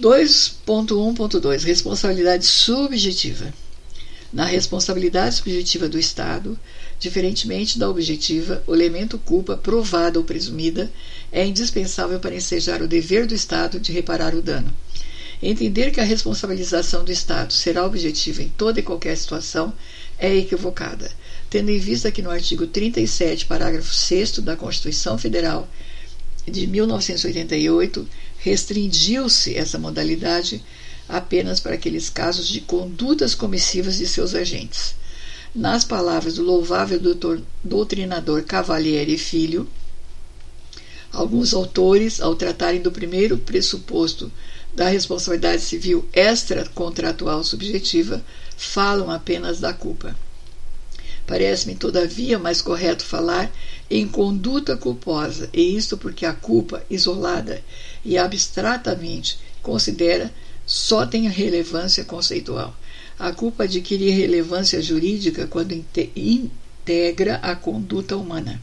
[0.00, 3.52] 2.1.2 Responsabilidade subjetiva.
[4.32, 6.58] Na responsabilidade subjetiva do Estado,
[6.98, 10.90] diferentemente da objetiva, o elemento culpa provada ou presumida
[11.30, 14.74] é indispensável para ensejar o dever do Estado de reparar o dano.
[15.40, 19.72] Entender que a responsabilização do Estado será objetiva em toda e qualquer situação
[20.18, 21.10] é equivocada,
[21.54, 25.68] tendo em vista que no artigo 37, parágrafo 6 da Constituição Federal
[26.44, 30.64] de 1988, restringiu-se essa modalidade
[31.08, 34.96] apenas para aqueles casos de condutas comissivas de seus agentes.
[35.54, 39.68] Nas palavras do louvável doutor, doutrinador Cavalieri Filho,
[41.12, 44.28] alguns autores, ao tratarem do primeiro pressuposto
[44.74, 48.24] da responsabilidade civil extracontratual subjetiva,
[48.56, 50.16] falam apenas da culpa.
[51.26, 53.50] Parece-me, todavia, mais correto falar
[53.90, 57.62] em conduta culposa, e isto porque a culpa, isolada
[58.04, 60.32] e abstratamente, considera
[60.66, 62.74] só tem relevância conceitual.
[63.18, 68.60] A culpa adquire relevância jurídica quando integra a conduta humana.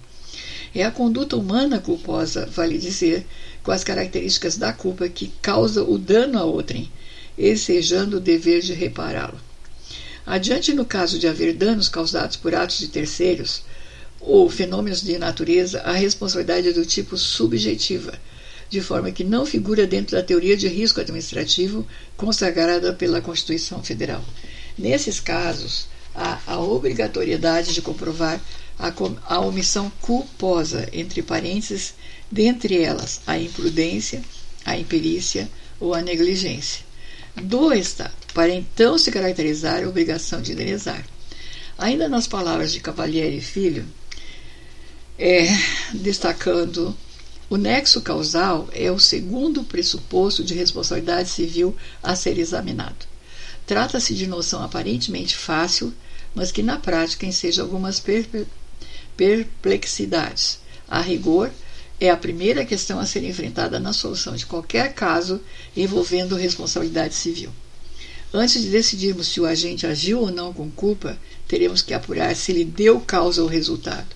[0.74, 3.26] É a conduta humana culposa, vale dizer,
[3.64, 6.92] com as características da culpa que causa o dano a outrem,
[7.38, 9.40] ensejando o dever de repará-lo.
[10.26, 13.64] Adiante, no caso de haver danos causados por atos de terceiros
[14.20, 18.14] ou fenômenos de natureza, a responsabilidade é do tipo subjetiva,
[18.70, 24.24] de forma que não figura dentro da teoria de risco administrativo consagrada pela Constituição Federal.
[24.78, 28.40] Nesses casos, há a obrigatoriedade de comprovar
[28.78, 28.94] a,
[29.26, 31.96] a omissão culposa, entre parênteses,
[32.30, 34.22] dentre elas a imprudência,
[34.64, 36.91] a imperícia ou a negligência
[37.36, 41.06] do Estado, para então se caracterizar a obrigação de indenizar.
[41.78, 43.86] Ainda nas palavras de Cavalieri Filho,
[45.18, 45.48] é,
[45.94, 46.96] destacando
[47.50, 53.06] o nexo causal é o segundo pressuposto de responsabilidade civil a ser examinado.
[53.68, 55.94] Trata-se de noção aparentemente fácil,
[56.34, 58.02] mas que na prática enseja algumas
[59.18, 60.60] perplexidades.
[60.88, 61.52] A rigor,
[62.02, 65.40] é a primeira questão a ser enfrentada na solução de qualquer caso
[65.78, 67.52] envolvendo responsabilidade civil.
[68.34, 71.16] Antes de decidirmos se o agente agiu ou não com culpa,
[71.48, 74.08] teremos que apurar se ele deu causa ou resultado.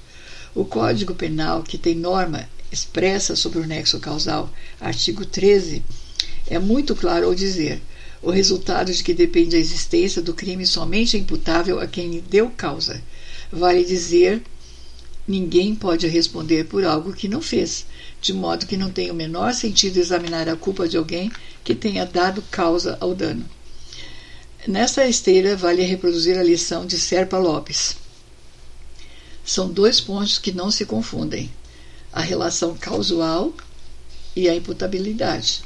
[0.56, 5.84] O Código Penal, que tem norma expressa sobre o nexo causal, artigo 13,
[6.48, 7.80] é muito claro ao dizer:
[8.19, 12.21] o resultado de que depende a existência do crime somente é imputável a quem lhe
[12.21, 13.00] deu causa.
[13.52, 14.41] Vale dizer,
[15.28, 17.86] ninguém pode responder por algo que não fez,
[18.22, 21.32] de modo que não tem o menor sentido examinar a culpa de alguém
[21.64, 23.46] que tenha dado causa ao dano.
[24.68, 27.96] Nesta esteira, vale reproduzir a lição de Serpa Lopes.
[29.44, 31.52] São dois pontos que não se confundem
[32.12, 33.54] a relação causal
[34.36, 35.62] e a imputabilidade.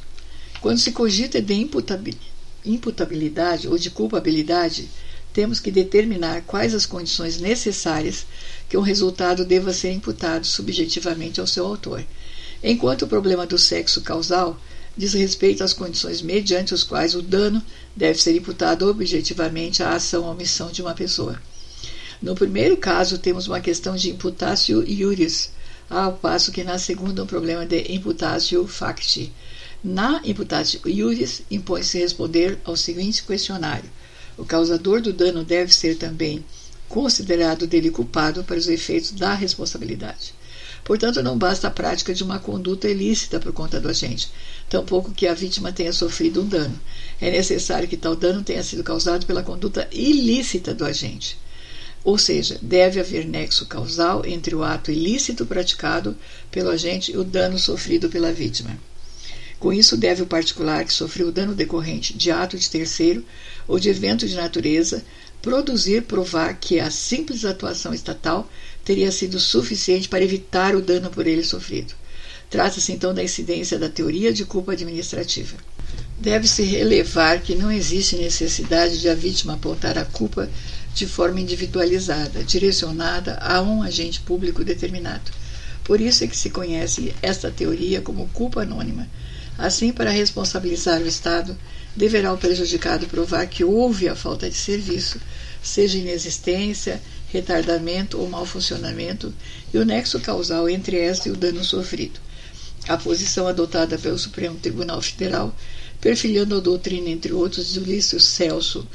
[0.59, 1.53] Quando se cogita de
[2.65, 4.89] imputabilidade ou de culpabilidade,
[5.31, 8.25] temos que determinar quais as condições necessárias
[8.69, 12.05] que um resultado deva ser imputado subjetivamente ao seu autor,
[12.63, 14.61] enquanto o problema do sexo causal
[14.95, 17.63] diz respeito às condições mediante as quais o dano
[17.95, 21.41] deve ser imputado objetivamente à ação ou omissão de uma pessoa.
[22.21, 25.51] No primeiro caso, temos uma questão de imputatio iuris,
[25.89, 29.31] ao passo que na segunda um problema de imputatio facti.
[29.81, 33.89] Na imputatio iuris, impõe-se responder ao seguinte questionário.
[34.37, 36.43] O causador do dano deve ser também
[36.89, 40.33] considerado dele culpado para os efeitos da responsabilidade.
[40.83, 44.31] Portanto, não basta a prática de uma conduta ilícita por conta do agente,
[44.67, 46.79] tampouco que a vítima tenha sofrido um dano.
[47.21, 51.37] É necessário que tal dano tenha sido causado pela conduta ilícita do agente.
[52.03, 56.17] Ou seja, deve haver nexo causal entre o ato ilícito praticado
[56.49, 58.79] pelo agente e o dano sofrido pela vítima.
[59.59, 63.25] Com isso, deve o particular que sofreu o dano decorrente de ato de terceiro
[63.67, 65.03] ou de evento de natureza
[65.41, 68.49] produzir provar que a simples atuação estatal
[68.83, 71.93] teria sido suficiente para evitar o dano por ele sofrido.
[72.49, 75.55] Trata-se então da incidência da teoria de culpa administrativa.
[76.17, 80.49] Deve-se relevar que não existe necessidade de a vítima apontar a culpa
[80.93, 85.31] de forma individualizada, direcionada a um agente público determinado.
[85.83, 89.07] Por isso é que se conhece esta teoria como culpa anônima.
[89.57, 91.57] Assim, para responsabilizar o Estado,
[91.99, 95.19] deverá o prejudicado provar que houve a falta de serviço,
[95.61, 99.33] seja inexistência, retardamento ou mau funcionamento,
[99.73, 102.17] e o nexo causal entre esta e o dano sofrido.
[102.87, 105.53] A posição adotada pelo Supremo Tribunal Federal,
[105.99, 108.87] perfilhando a doutrina, entre outros, de Ulício Celso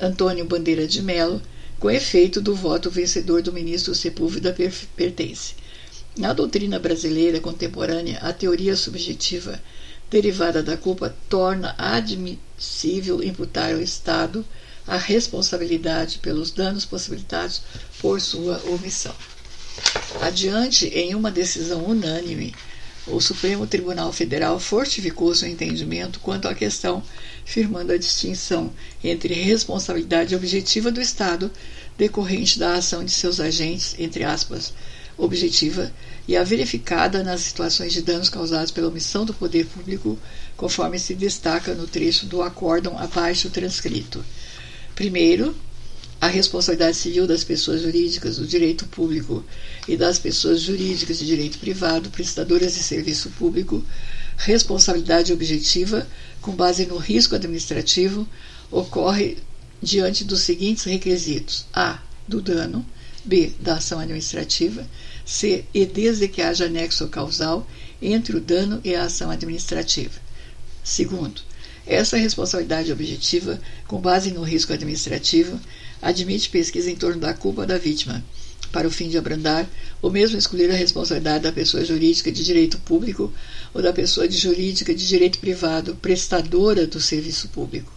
[0.00, 1.40] Antônio Bandeira de Melo,
[1.78, 4.52] com efeito do voto vencedor do ministro Sepúlveda
[4.96, 5.54] pertence.
[6.18, 9.62] Na doutrina brasileira contemporânea, a teoria subjetiva
[10.12, 14.44] derivada da culpa torna admissível imputar ao Estado
[14.86, 17.62] a responsabilidade pelos danos possibilitados
[17.98, 19.14] por sua omissão.
[20.20, 22.54] Adiante, em uma decisão unânime,
[23.06, 27.02] o Supremo Tribunal Federal fortificou seu entendimento quanto à questão,
[27.42, 28.70] firmando a distinção
[29.02, 31.50] entre responsabilidade objetiva do Estado
[31.96, 34.74] decorrente da ação de seus agentes, entre aspas,
[35.16, 35.92] objetiva,
[36.26, 40.18] e a verificada nas situações de danos causados pela omissão do poder público,
[40.56, 44.24] conforme se destaca no trecho do acórdão abaixo transcrito.
[44.94, 45.54] Primeiro,
[46.20, 49.44] a responsabilidade civil das pessoas jurídicas do direito público
[49.88, 53.84] e das pessoas jurídicas de direito privado prestadoras de serviço público,
[54.36, 56.06] responsabilidade objetiva
[56.40, 58.28] com base no risco administrativo,
[58.70, 59.38] ocorre
[59.82, 62.00] diante dos seguintes requisitos: a.
[62.28, 62.86] do dano,
[63.24, 63.52] b.
[63.60, 64.86] da ação administrativa,
[65.24, 65.64] c.
[65.72, 67.66] e desde que haja nexo causal
[68.00, 70.20] entre o dano e a ação administrativa.
[70.82, 71.40] Segundo,
[71.86, 75.58] essa responsabilidade objetiva, com base no risco administrativo,
[76.00, 78.22] admite pesquisa em torno da culpa da vítima,
[78.72, 79.68] para o fim de abrandar
[80.00, 83.32] ou mesmo excluir a responsabilidade da pessoa jurídica de direito público
[83.74, 87.92] ou da pessoa jurídica de direito privado prestadora do serviço público.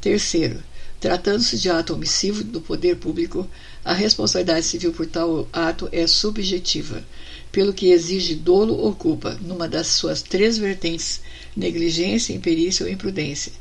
[0.00, 0.62] Terceiro,
[1.00, 3.48] tratando-se de ato omissivo do poder público,
[3.84, 7.04] a responsabilidade civil por tal ato é subjetiva,
[7.50, 11.20] pelo que exige dolo ou culpa, numa das suas três vertentes,
[11.56, 13.52] negligência, imperícia ou imprudência,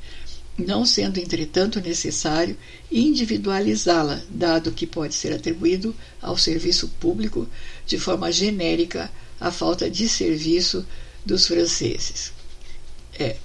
[0.58, 2.58] não sendo, entretanto, necessário
[2.92, 7.48] individualizá-la, dado que pode ser atribuído ao serviço público
[7.86, 10.86] de forma genérica a falta de serviço
[11.26, 12.32] dos franceses.
[13.18, 13.36] É,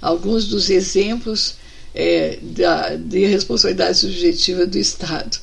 [0.00, 1.56] alguns dos exemplos
[1.94, 5.38] é, da, de responsabilidade subjetiva do Estado.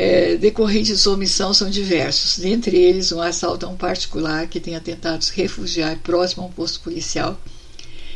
[0.00, 4.60] É, decorrentes de sua omissão são diversos, dentre eles um assalto a um particular que
[4.60, 7.36] tenha tentado se refugiar próximo a um posto policial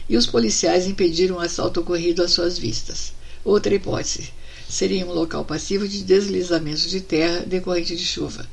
[0.09, 3.12] e os policiais impediram o assalto ocorrido às suas vistas.
[3.45, 4.33] Outra hipótese
[4.68, 8.47] seria um local passivo de deslizamentos de terra decorrente de chuva,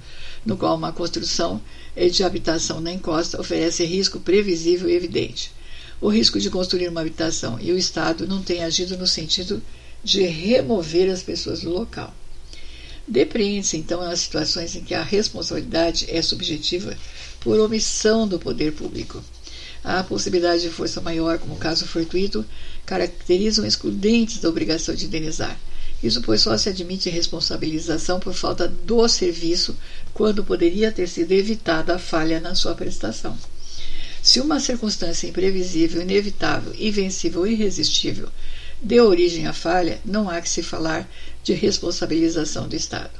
[0.43, 1.61] no qual uma construção
[2.11, 5.51] de habitação na encosta oferece risco previsível e evidente.
[6.01, 9.61] O risco de construir uma habitação e o Estado não tem agido no sentido
[10.03, 12.11] de remover as pessoas do local.
[13.09, 16.95] Depreende-se, então, nas situações em que a responsabilidade é subjetiva
[17.41, 19.21] por omissão do poder público
[19.83, 22.45] a possibilidade de força maior, como caso fortuito,
[22.85, 25.57] caracterizam excludentes da obrigação de indenizar.
[26.01, 29.75] Isso, pois, só se admite responsabilização por falta do serviço,
[30.13, 33.37] quando poderia ter sido evitada a falha na sua prestação.
[34.21, 38.29] Se uma circunstância imprevisível, inevitável, invencível irresistível
[38.81, 41.09] deu origem à falha, não há que se falar
[41.43, 43.11] de responsabilização do Estado.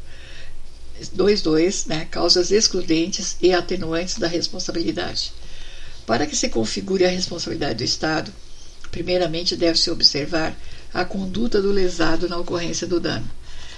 [1.16, 1.88] 2.2.
[1.88, 5.32] Né, causas excludentes e atenuantes da responsabilidade.
[6.06, 8.34] Para que se configure a responsabilidade do Estado,
[8.92, 10.56] primeiramente deve-se observar
[10.94, 13.30] a conduta do lesado na ocorrência do dano.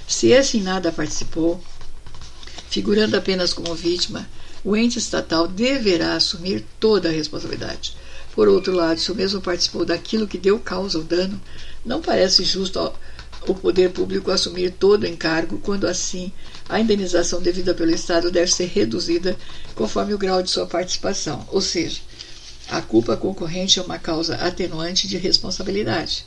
[0.08, 1.62] Se esse em nada participou,
[2.70, 4.28] figurando apenas como vítima,
[4.64, 7.96] o ente estatal deverá assumir toda a responsabilidade.
[8.34, 11.40] Por outro lado, se o mesmo participou daquilo que deu causa ao dano,
[11.86, 12.94] não parece justo
[13.48, 16.32] o poder público assumir todo o encargo, quando assim
[16.70, 19.36] a indenização devida pelo Estado deve ser reduzida
[19.76, 22.00] conforme o grau de sua participação, ou seja,
[22.70, 26.26] a culpa concorrente é uma causa atenuante de responsabilidade.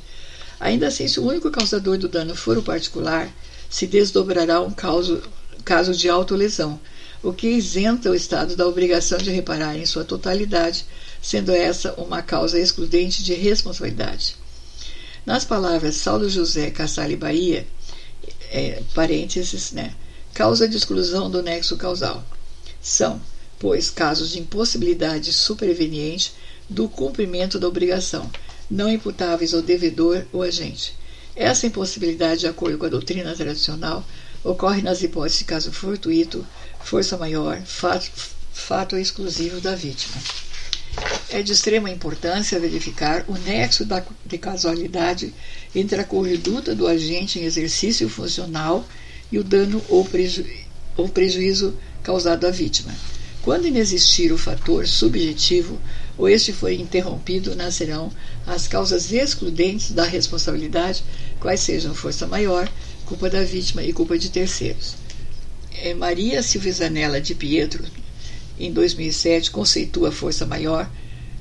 [0.59, 3.31] Ainda assim, se o único causador do dano for o particular,
[3.71, 5.23] se desdobrará um caso,
[5.65, 6.79] caso de autolesão,
[7.23, 10.85] o que isenta o Estado da obrigação de reparar em sua totalidade,
[11.23, 14.37] sendo essa uma causa excludente de responsabilidade.
[15.27, 17.67] Nas palavras Saulo José Cassali Bahia,
[18.51, 19.95] é, parênteses, né,
[20.35, 22.23] causa de exclusão do nexo causal,
[22.83, 23.21] são
[23.59, 26.35] pois casos de impossibilidade superveniente
[26.69, 28.31] do cumprimento da obrigação,
[28.71, 30.95] não imputáveis ao devedor ou agente.
[31.35, 34.05] Essa impossibilidade, de acordo com a doutrina tradicional,
[34.43, 36.47] ocorre nas hipóteses de caso fortuito,
[36.83, 38.11] força maior, fato,
[38.53, 40.17] fato exclusivo da vítima.
[41.31, 45.35] É de extrema importância verificar o nexo da, de casualidade
[45.75, 48.87] entre a conduta do agente em exercício funcional
[49.33, 50.45] e o dano ou, preju,
[50.97, 52.95] ou prejuízo causado à vítima.
[53.43, 55.79] Quando inexistir o fator subjetivo
[56.17, 58.11] ou este for interrompido, nascerão
[58.47, 61.05] as causas excludentes da responsabilidade,
[61.41, 62.71] quais sejam força maior,
[63.05, 64.95] culpa da vítima e culpa de terceiros.
[65.75, 67.85] É, Maria Silvesanella de Pietro,
[68.59, 70.91] em 2007, conceitua a força maior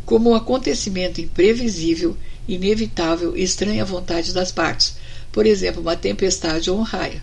[0.06, 4.98] como um acontecimento imprevisível, inevitável e estranha à vontade das partes,
[5.32, 7.22] por exemplo, uma tempestade ou um raio.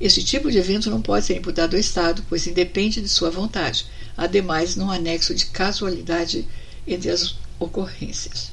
[0.00, 3.86] Este tipo de evento não pode ser imputado ao Estado, pois independe de sua vontade.
[4.16, 6.46] Ademais, não há nexo de casualidade
[6.86, 8.50] entre as ocorrências.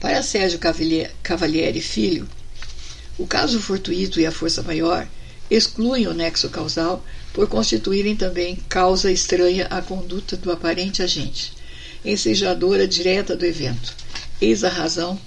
[0.00, 0.58] Para Sérgio
[1.22, 2.28] Cavalieri Filho,
[3.18, 5.06] o caso fortuito e a força maior
[5.54, 11.52] excluem o nexo causal por constituírem também causa estranha à conduta do aparente agente,
[12.02, 13.94] ensejadora direta do evento.
[14.40, 15.20] Eis a razão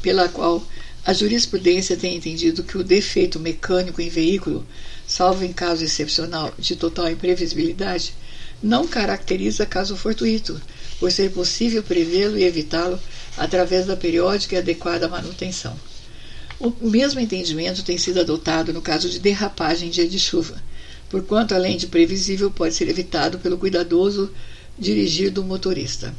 [0.00, 0.64] pela qual
[1.04, 4.64] a jurisprudência tem entendido que o defeito mecânico em veículo,
[5.06, 8.14] salvo em caso excepcional de total imprevisibilidade,
[8.62, 10.60] não caracteriza caso fortuito,
[11.00, 13.00] por ser possível prevê-lo e evitá-lo
[13.36, 15.76] através da periódica e adequada manutenção.
[16.60, 20.62] O mesmo entendimento tem sido adotado no caso de derrapagem em dia de chuva,
[21.08, 24.30] porquanto, além de previsível, pode ser evitado pelo cuidadoso
[24.78, 26.14] dirigir do motorista.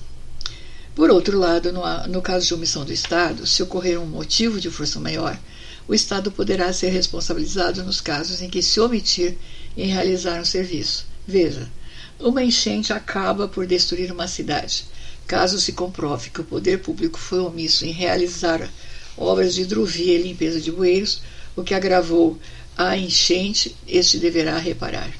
[0.95, 4.71] Por outro lado, no, no caso de omissão do Estado, se ocorrer um motivo de
[4.71, 5.39] força maior,
[5.87, 9.37] o Estado poderá ser responsabilizado nos casos em que se omitir
[9.77, 11.05] em realizar um serviço.
[11.27, 11.69] Veja,
[12.19, 14.85] uma enchente acaba por destruir uma cidade.
[15.27, 18.67] Caso se comprove que o poder público foi omisso em realizar
[19.17, 21.21] obras de hidrovia e limpeza de bueiros,
[21.55, 22.39] o que agravou
[22.77, 25.11] a enchente, este deverá reparar.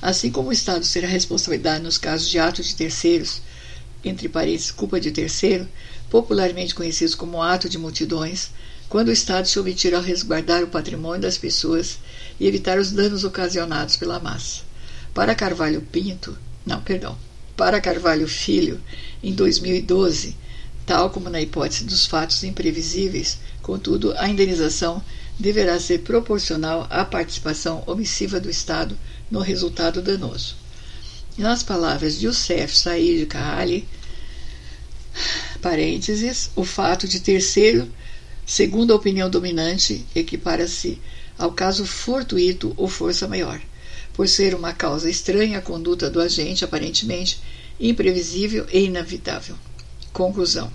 [0.00, 3.42] Assim como o Estado será responsabilidade nos casos de atos de terceiros,
[4.04, 5.68] entre parênteses, culpa de terceiro,
[6.08, 8.50] popularmente conhecidos como ato de multidões,
[8.88, 11.98] quando o Estado se omitir a resguardar o patrimônio das pessoas
[12.40, 14.62] e evitar os danos ocasionados pela massa.
[15.12, 17.18] Para Carvalho Pinto, não, perdão,
[17.56, 18.80] para Carvalho Filho,
[19.22, 20.36] em 2012,
[20.88, 25.02] tal como na hipótese dos fatos imprevisíveis, contudo, a indenização
[25.38, 28.98] deverá ser proporcional à participação omissiva do Estado
[29.30, 30.56] no resultado danoso.
[31.36, 33.86] Nas palavras de Youssef Said Kahali,
[35.60, 37.86] parênteses, o fato de terceiro,
[38.46, 40.98] segundo a opinião dominante, equipara-se
[41.36, 43.60] ao caso fortuito ou força maior,
[44.14, 47.38] por ser uma causa estranha à conduta do agente aparentemente
[47.78, 49.54] imprevisível e inevitável.
[50.12, 50.72] Conclusão: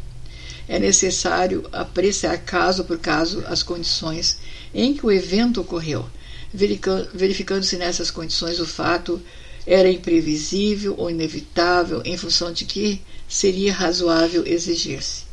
[0.68, 4.38] é necessário apreciar caso por caso as condições
[4.74, 6.06] em que o evento ocorreu,
[6.54, 9.22] verificando se nessas condições o fato
[9.66, 15.24] era imprevisível ou inevitável, em função de que seria razoável exigir-se.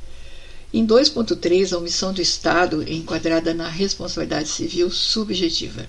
[0.72, 5.86] Em 2.3, a omissão do Estado é enquadrada na responsabilidade civil subjetiva.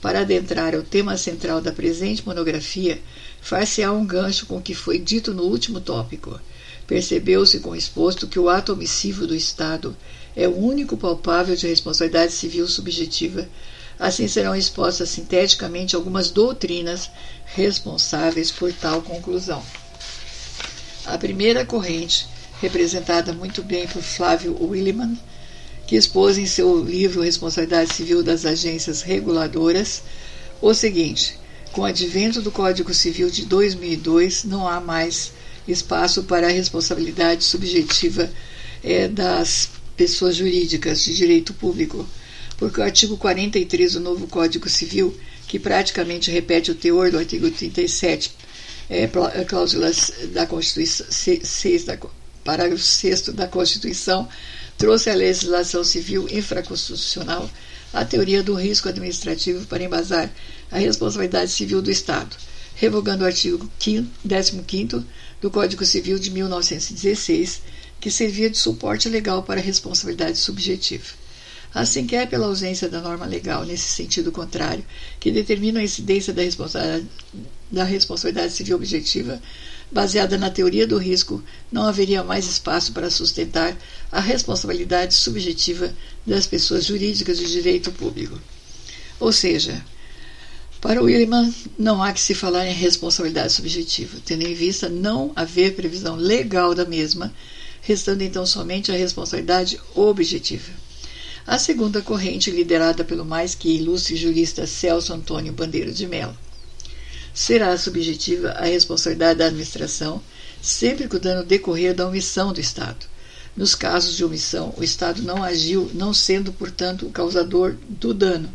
[0.00, 3.00] Para adentrar ao tema central da presente monografia,
[3.40, 6.40] far-se-á um gancho com o que foi dito no último tópico.
[6.88, 9.94] Percebeu-se com exposto que o ato omissivo do Estado
[10.34, 13.46] é o único palpável de responsabilidade civil subjetiva.
[13.98, 17.10] Assim serão expostas sinteticamente algumas doutrinas
[17.44, 19.62] responsáveis por tal conclusão.
[21.04, 22.26] A primeira corrente,
[22.58, 25.14] representada muito bem por Flávio Williman,
[25.86, 30.02] que expôs em seu livro Responsabilidade Civil das Agências Reguladoras,
[30.58, 31.38] o seguinte:
[31.70, 35.32] com o advento do Código Civil de 2002, não há mais
[35.68, 38.30] espaço para a responsabilidade subjetiva
[38.82, 42.08] é, das pessoas jurídicas de direito público,
[42.56, 45.16] porque o artigo 43 do novo Código Civil,
[45.46, 48.32] que praticamente repete o teor do artigo 37,
[48.88, 51.98] é, é, cláusulas da Constituição, 6 da,
[52.44, 54.28] parágrafo 6 da Constituição,
[54.78, 57.50] trouxe à legislação civil infraconstitucional
[57.92, 60.30] a teoria do risco administrativo para embasar
[60.70, 62.36] a responsabilidade civil do Estado,
[62.76, 64.08] revogando o artigo 15
[65.40, 67.62] do Código Civil de 1916,
[68.00, 71.04] que servia de suporte legal para a responsabilidade subjetiva.
[71.74, 74.84] Assim que é pela ausência da norma legal nesse sentido contrário,
[75.20, 77.06] que determina a incidência da responsabilidade,
[77.70, 79.40] da responsabilidade civil objetiva,
[79.92, 83.76] baseada na teoria do risco, não haveria mais espaço para sustentar
[84.10, 85.92] a responsabilidade subjetiva
[86.26, 88.40] das pessoas jurídicas de direito público.
[89.20, 89.84] Ou seja,
[90.80, 95.74] para Williman, não há que se falar em responsabilidade subjetiva, tendo em vista não haver
[95.74, 97.32] previsão legal da mesma,
[97.82, 100.70] restando então somente a responsabilidade objetiva.
[101.46, 106.36] A segunda corrente, liderada pelo mais que ilustre jurista Celso Antônio Bandeira de Mello,
[107.34, 110.22] será subjetiva a responsabilidade da administração,
[110.60, 113.06] sempre que o dano decorrer da omissão do Estado.
[113.56, 118.48] Nos casos de omissão, o Estado não agiu, não sendo, portanto, o causador do dano,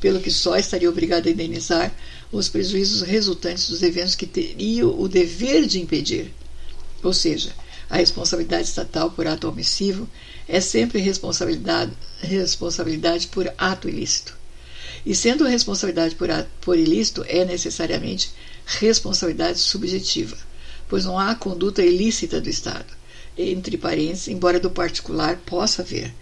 [0.00, 1.94] pelo que só estaria obrigado a indenizar
[2.30, 6.32] os prejuízos resultantes dos eventos que teria o dever de impedir.
[7.02, 7.52] Ou seja,
[7.88, 10.08] a responsabilidade estatal por ato omissivo
[10.48, 14.36] é sempre responsabilidade, responsabilidade por ato ilícito.
[15.04, 18.32] E sendo responsabilidade por, ato, por ilícito, é necessariamente
[18.64, 20.36] responsabilidade subjetiva,
[20.88, 22.86] pois não há conduta ilícita do Estado.
[23.38, 26.12] Entre parênteses, embora do particular possa haver,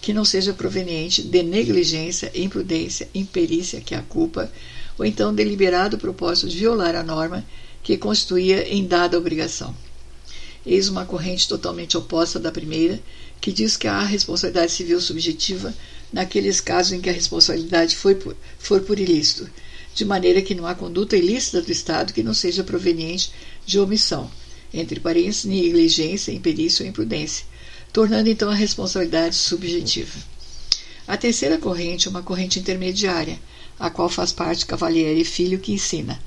[0.00, 4.50] que não seja proveniente de negligência, imprudência, imperícia, que é a culpa,
[4.98, 7.44] ou então deliberado propósito de violar a norma
[7.82, 9.74] que constituía em dada obrigação.
[10.64, 13.00] Eis uma corrente totalmente oposta da primeira,
[13.40, 15.74] que diz que há responsabilidade civil subjetiva
[16.12, 19.48] naqueles casos em que a responsabilidade foi por, for por ilícito,
[19.94, 23.32] de maneira que não há conduta ilícita do Estado que não seja proveniente
[23.64, 24.30] de omissão,
[24.72, 27.44] entre parênteses, negligência, imperícia ou imprudência,
[27.92, 30.18] tornando então a responsabilidade subjetiva.
[31.06, 33.38] A terceira corrente é uma corrente intermediária,
[33.78, 36.20] a qual faz parte Cavalieri Filho, que ensina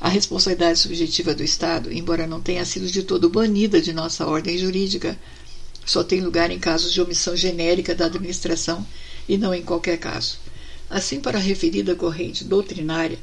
[0.00, 4.56] a responsabilidade subjetiva do Estado, embora não tenha sido de todo banida de nossa ordem
[4.56, 5.18] jurídica,
[5.84, 8.86] só tem lugar em casos de omissão genérica da administração
[9.28, 10.38] e não em qualquer caso.
[10.88, 13.18] Assim, para a referida corrente doutrinária,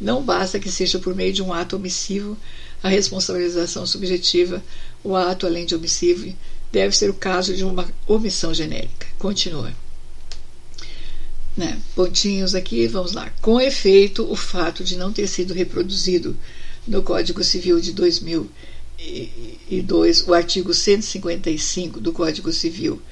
[0.00, 2.36] não basta que seja por meio de um ato omissivo
[2.82, 4.62] a responsabilização subjetiva,
[5.02, 6.32] o ato, além de omissivo,
[6.72, 9.06] deve ser o caso de uma omissão genérica.
[9.18, 9.74] Continua
[11.56, 13.32] né, pontinhos aqui, vamos lá.
[13.40, 16.36] Com efeito, o fato de não ter sido reproduzido
[16.86, 23.02] no Código Civil de 2002, o artigo 155 do Código Civil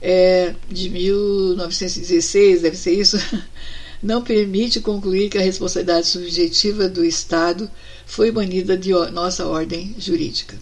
[0.00, 3.18] é, de 1916, deve ser isso,
[4.02, 7.70] não permite concluir que a responsabilidade subjetiva do Estado
[8.06, 10.56] foi banida de nossa ordem jurídica.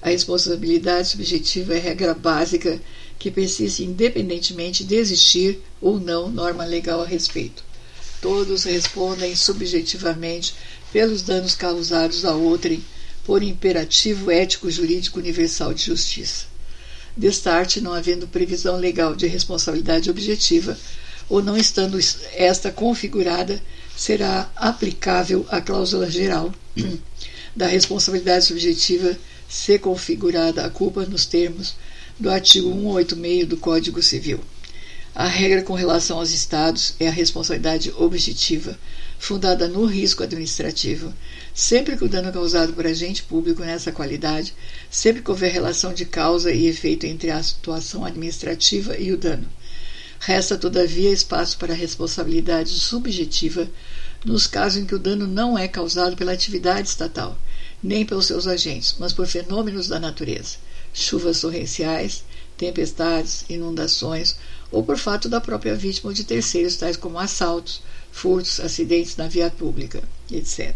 [0.00, 2.80] A responsabilidade subjetiva é regra básica
[3.18, 7.64] que persiste independentemente de existir ou não norma legal a respeito.
[8.22, 10.54] Todos respondem subjetivamente
[10.92, 12.82] pelos danos causados a outrem
[13.24, 16.46] por imperativo ético jurídico universal de justiça.
[17.16, 20.78] Destarte, não havendo previsão legal de responsabilidade objetiva,
[21.28, 21.98] ou não estando
[22.32, 23.60] esta configurada,
[23.96, 26.54] será aplicável a cláusula geral
[27.54, 29.18] da responsabilidade subjetiva
[29.48, 31.74] se configurada a culpa nos termos
[32.18, 34.40] do artigo 186 do Código Civil.
[35.14, 38.78] A regra com relação aos Estados é a responsabilidade objetiva,
[39.18, 41.12] fundada no risco administrativo,
[41.54, 44.54] sempre que o dano causado por agente público nessa qualidade,
[44.90, 49.48] sempre que houver relação de causa e efeito entre a situação administrativa e o dano.
[50.20, 53.68] Resta, todavia, espaço para a responsabilidade subjetiva
[54.24, 57.38] nos casos em que o dano não é causado pela atividade estatal,
[57.82, 60.56] nem pelos seus agentes, mas por fenômenos da natureza
[60.92, 62.24] chuvas torrenciais,
[62.56, 64.36] tempestades, inundações
[64.70, 69.28] ou por fato da própria vítima ou de terceiros, tais como assaltos, furtos, acidentes na
[69.28, 70.74] via pública, etc.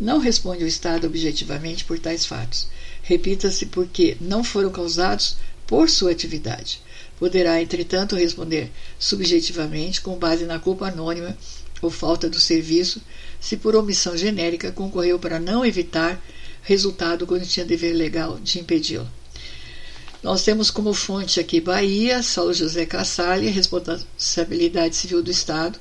[0.00, 2.68] Não responde o Estado objetivamente por tais fatos.
[3.02, 6.80] Repita-se porque não foram causados por sua atividade.
[7.18, 11.36] Poderá, entretanto, responder subjetivamente com base na culpa anônima
[11.80, 13.00] ou falta do serviço,
[13.42, 16.24] se por omissão genérica concorreu para não evitar
[16.62, 19.08] resultado quando tinha dever legal de impedi-lo.
[20.22, 25.76] Nós temos como fonte aqui Bahia, Saulo José Cassalha, Responsabilidade Civil do Estado,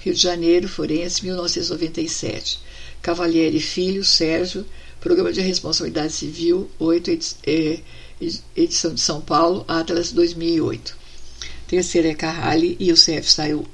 [0.00, 2.58] Rio de Janeiro, Forense, 1997.
[3.00, 4.66] Cavalieri Filho, Sérgio,
[5.00, 7.78] Programa de Responsabilidade Civil, 8, é,
[8.56, 10.96] edição de São Paulo, Atlas 2008.
[11.68, 13.28] Terceira é Carrali e o CF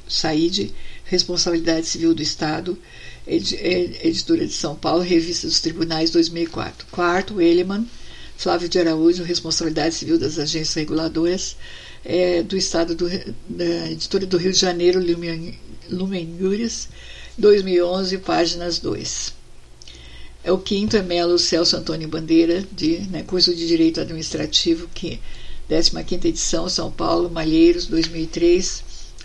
[0.07, 0.75] Said,
[1.05, 2.79] Responsabilidade Civil do Estado,
[3.27, 6.87] editora de São Paulo, Revista dos Tribunais 2004.
[6.91, 7.87] Quarto, Eleman,
[8.37, 11.57] Flávio de Araújo, Responsabilidade Civil das Agências Reguladoras
[12.05, 13.09] é, do Estado do,
[13.49, 15.01] da Editora do Rio de Janeiro,
[15.91, 16.89] Lumen Juris,
[17.37, 19.35] 2011, páginas 2.
[20.43, 25.21] É o quinto é Melo Celso Antônio Bandeira, de né, curso de Direito Administrativo, que
[25.69, 28.83] 15 edição, São Paulo, Malheiros, 2003,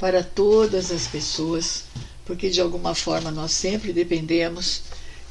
[0.00, 1.84] para todas as pessoas,
[2.24, 4.82] porque de alguma forma nós sempre dependemos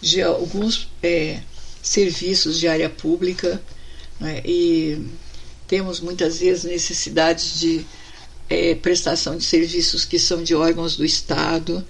[0.04, 1.40] de alguns é,
[1.82, 3.62] serviços de área pública
[4.20, 5.02] né, e
[5.66, 7.86] temos muitas vezes necessidades de
[8.50, 11.86] é, prestação de serviços que são de órgãos do Estado,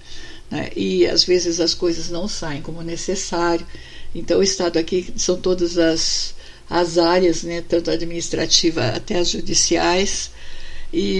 [0.48, 3.66] né, e às vezes as coisas não saem como necessário.
[4.14, 6.36] Então, o Estado aqui são todas as,
[6.70, 10.30] as áreas, né, tanto administrativa até as judiciais,
[10.92, 11.18] E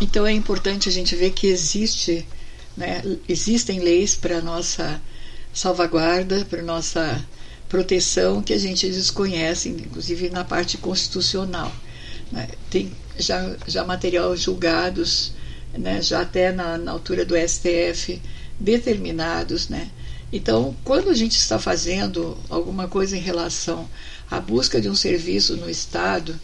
[0.00, 2.26] então é importante a gente ver que existe,
[2.74, 4.98] né, existem leis para nossa
[5.56, 7.24] salvaguarda, para nossa
[7.66, 11.72] proteção que a gente desconhece, inclusive na parte constitucional.
[12.30, 12.46] Né?
[12.68, 15.32] Tem já, já material julgados,
[15.72, 18.20] né, já até na, na altura do STF,
[18.60, 19.90] determinados, né?
[20.30, 23.88] Então, quando a gente está fazendo alguma coisa em relação
[24.30, 26.38] à busca de um serviço no Estado,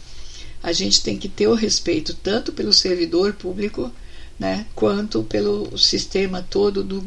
[0.63, 3.91] a gente tem que ter o respeito tanto pelo servidor público,
[4.39, 7.05] né, quanto pelo sistema todo do,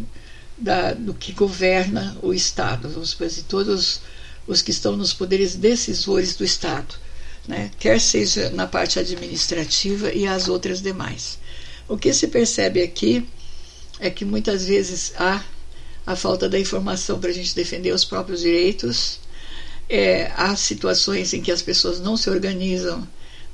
[0.57, 4.01] da, do que governa o Estado, vamos dizer, assim, todos
[4.47, 6.95] os que estão nos poderes decisores do Estado,
[7.47, 11.39] né, quer seja na parte administrativa e as outras demais.
[11.89, 13.29] O que se percebe aqui
[14.01, 15.43] é que muitas vezes há
[16.07, 19.21] a falta da informação para a gente defender os próprios direitos,
[19.89, 23.07] é, há situações em que as pessoas não se organizam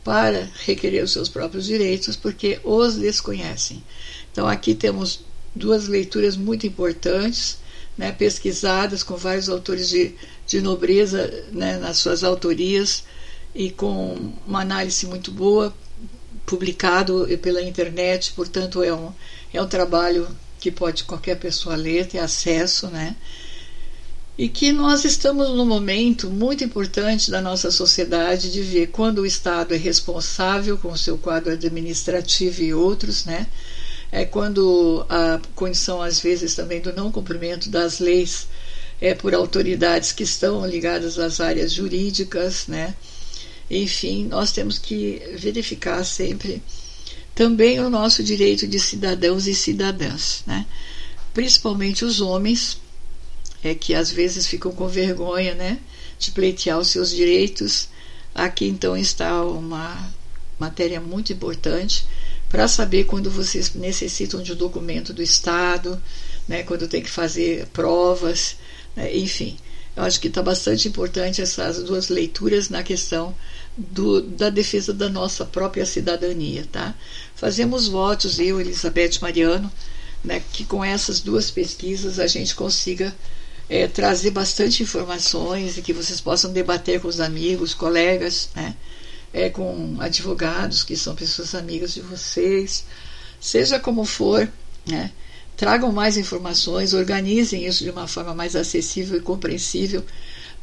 [0.04, 3.82] para requerer os seus próprios direitos porque os desconhecem.
[4.30, 5.20] Então aqui temos
[5.54, 7.58] duas leituras muito importantes,
[7.96, 10.14] né, pesquisadas com vários autores de,
[10.46, 13.04] de nobreza né, nas suas autorias
[13.54, 15.74] e com uma análise muito boa,
[16.46, 19.12] publicado pela internet, portanto é um,
[19.52, 20.26] é um trabalho
[20.58, 23.16] que pode qualquer pessoa ler, ter acesso, né?
[24.38, 29.26] E que nós estamos num momento muito importante da nossa sociedade de ver quando o
[29.26, 33.46] Estado é responsável com o seu quadro administrativo e outros, né?
[34.12, 38.46] É quando a condição, às vezes, também do não cumprimento das leis
[39.00, 42.94] é por autoridades que estão ligadas às áreas jurídicas, né?
[43.68, 46.62] Enfim, nós temos que verificar sempre
[47.34, 50.66] também o nosso direito de cidadãos e cidadãs, né?
[51.32, 52.78] principalmente os homens,
[53.62, 55.78] é, que às vezes ficam com vergonha né,
[56.18, 57.88] de pleitear os seus direitos.
[58.34, 60.12] Aqui então está uma
[60.58, 62.06] matéria muito importante
[62.52, 66.00] para saber quando vocês necessitam de um documento do Estado,
[66.46, 68.56] né, quando tem que fazer provas,
[68.94, 69.56] né, enfim.
[69.96, 73.34] Eu acho que está bastante importante essas duas leituras na questão
[73.76, 76.94] do, da defesa da nossa própria cidadania, tá?
[77.34, 79.72] Fazemos votos, eu, Elizabeth Mariano,
[80.22, 83.14] né, que com essas duas pesquisas a gente consiga
[83.68, 88.76] é, trazer bastante informações e que vocês possam debater com os amigos, colegas, né,
[89.32, 92.84] é, com advogados que são pessoas amigas de vocês,
[93.40, 94.48] seja como for,
[94.86, 95.10] né,
[95.56, 100.04] tragam mais informações, organizem isso de uma forma mais acessível e compreensível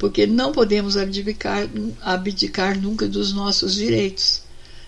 [0.00, 1.68] porque não podemos abdicar,
[2.00, 4.40] abdicar nunca dos nossos direitos.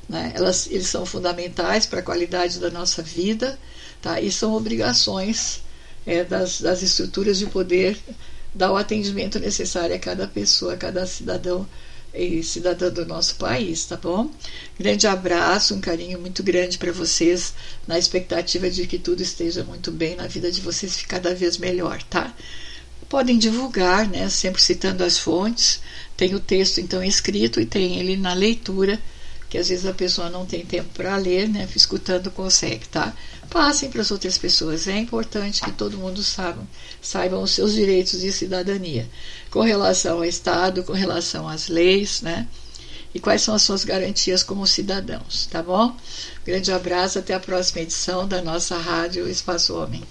[0.09, 0.33] Né?
[0.35, 3.59] Elas, eles são fundamentais para a qualidade da nossa vida
[4.01, 4.19] tá?
[4.23, 5.61] e são obrigações
[6.07, 7.99] é, das, das estruturas de poder
[8.55, 11.69] dar o atendimento necessário a cada pessoa, a cada cidadão
[12.15, 14.31] e cidadã do nosso país, tá bom?
[14.79, 17.55] Grande abraço, um carinho muito grande para vocês,
[17.87, 22.03] na expectativa de que tudo esteja muito bem na vida de vocês, cada vez melhor,
[22.03, 22.35] tá?
[23.13, 25.83] podem divulgar, né, sempre citando as fontes.
[26.17, 28.99] Tem o texto então escrito e tem ele na leitura,
[29.51, 33.15] que às vezes a pessoa não tem tempo para ler, né, escutando consegue, tá?
[33.51, 34.89] Passem para as outras pessoas.
[34.89, 36.67] É importante que todo mundo saiba,
[37.03, 39.07] saibam os seus direitos de cidadania,
[39.53, 42.49] com relação ao Estado, com relação às leis, né?
[43.15, 45.95] E quais são as suas garantias como cidadãos, tá bom?
[46.45, 50.03] Grande abraço, até a próxima edição da nossa Rádio Espaço Homem.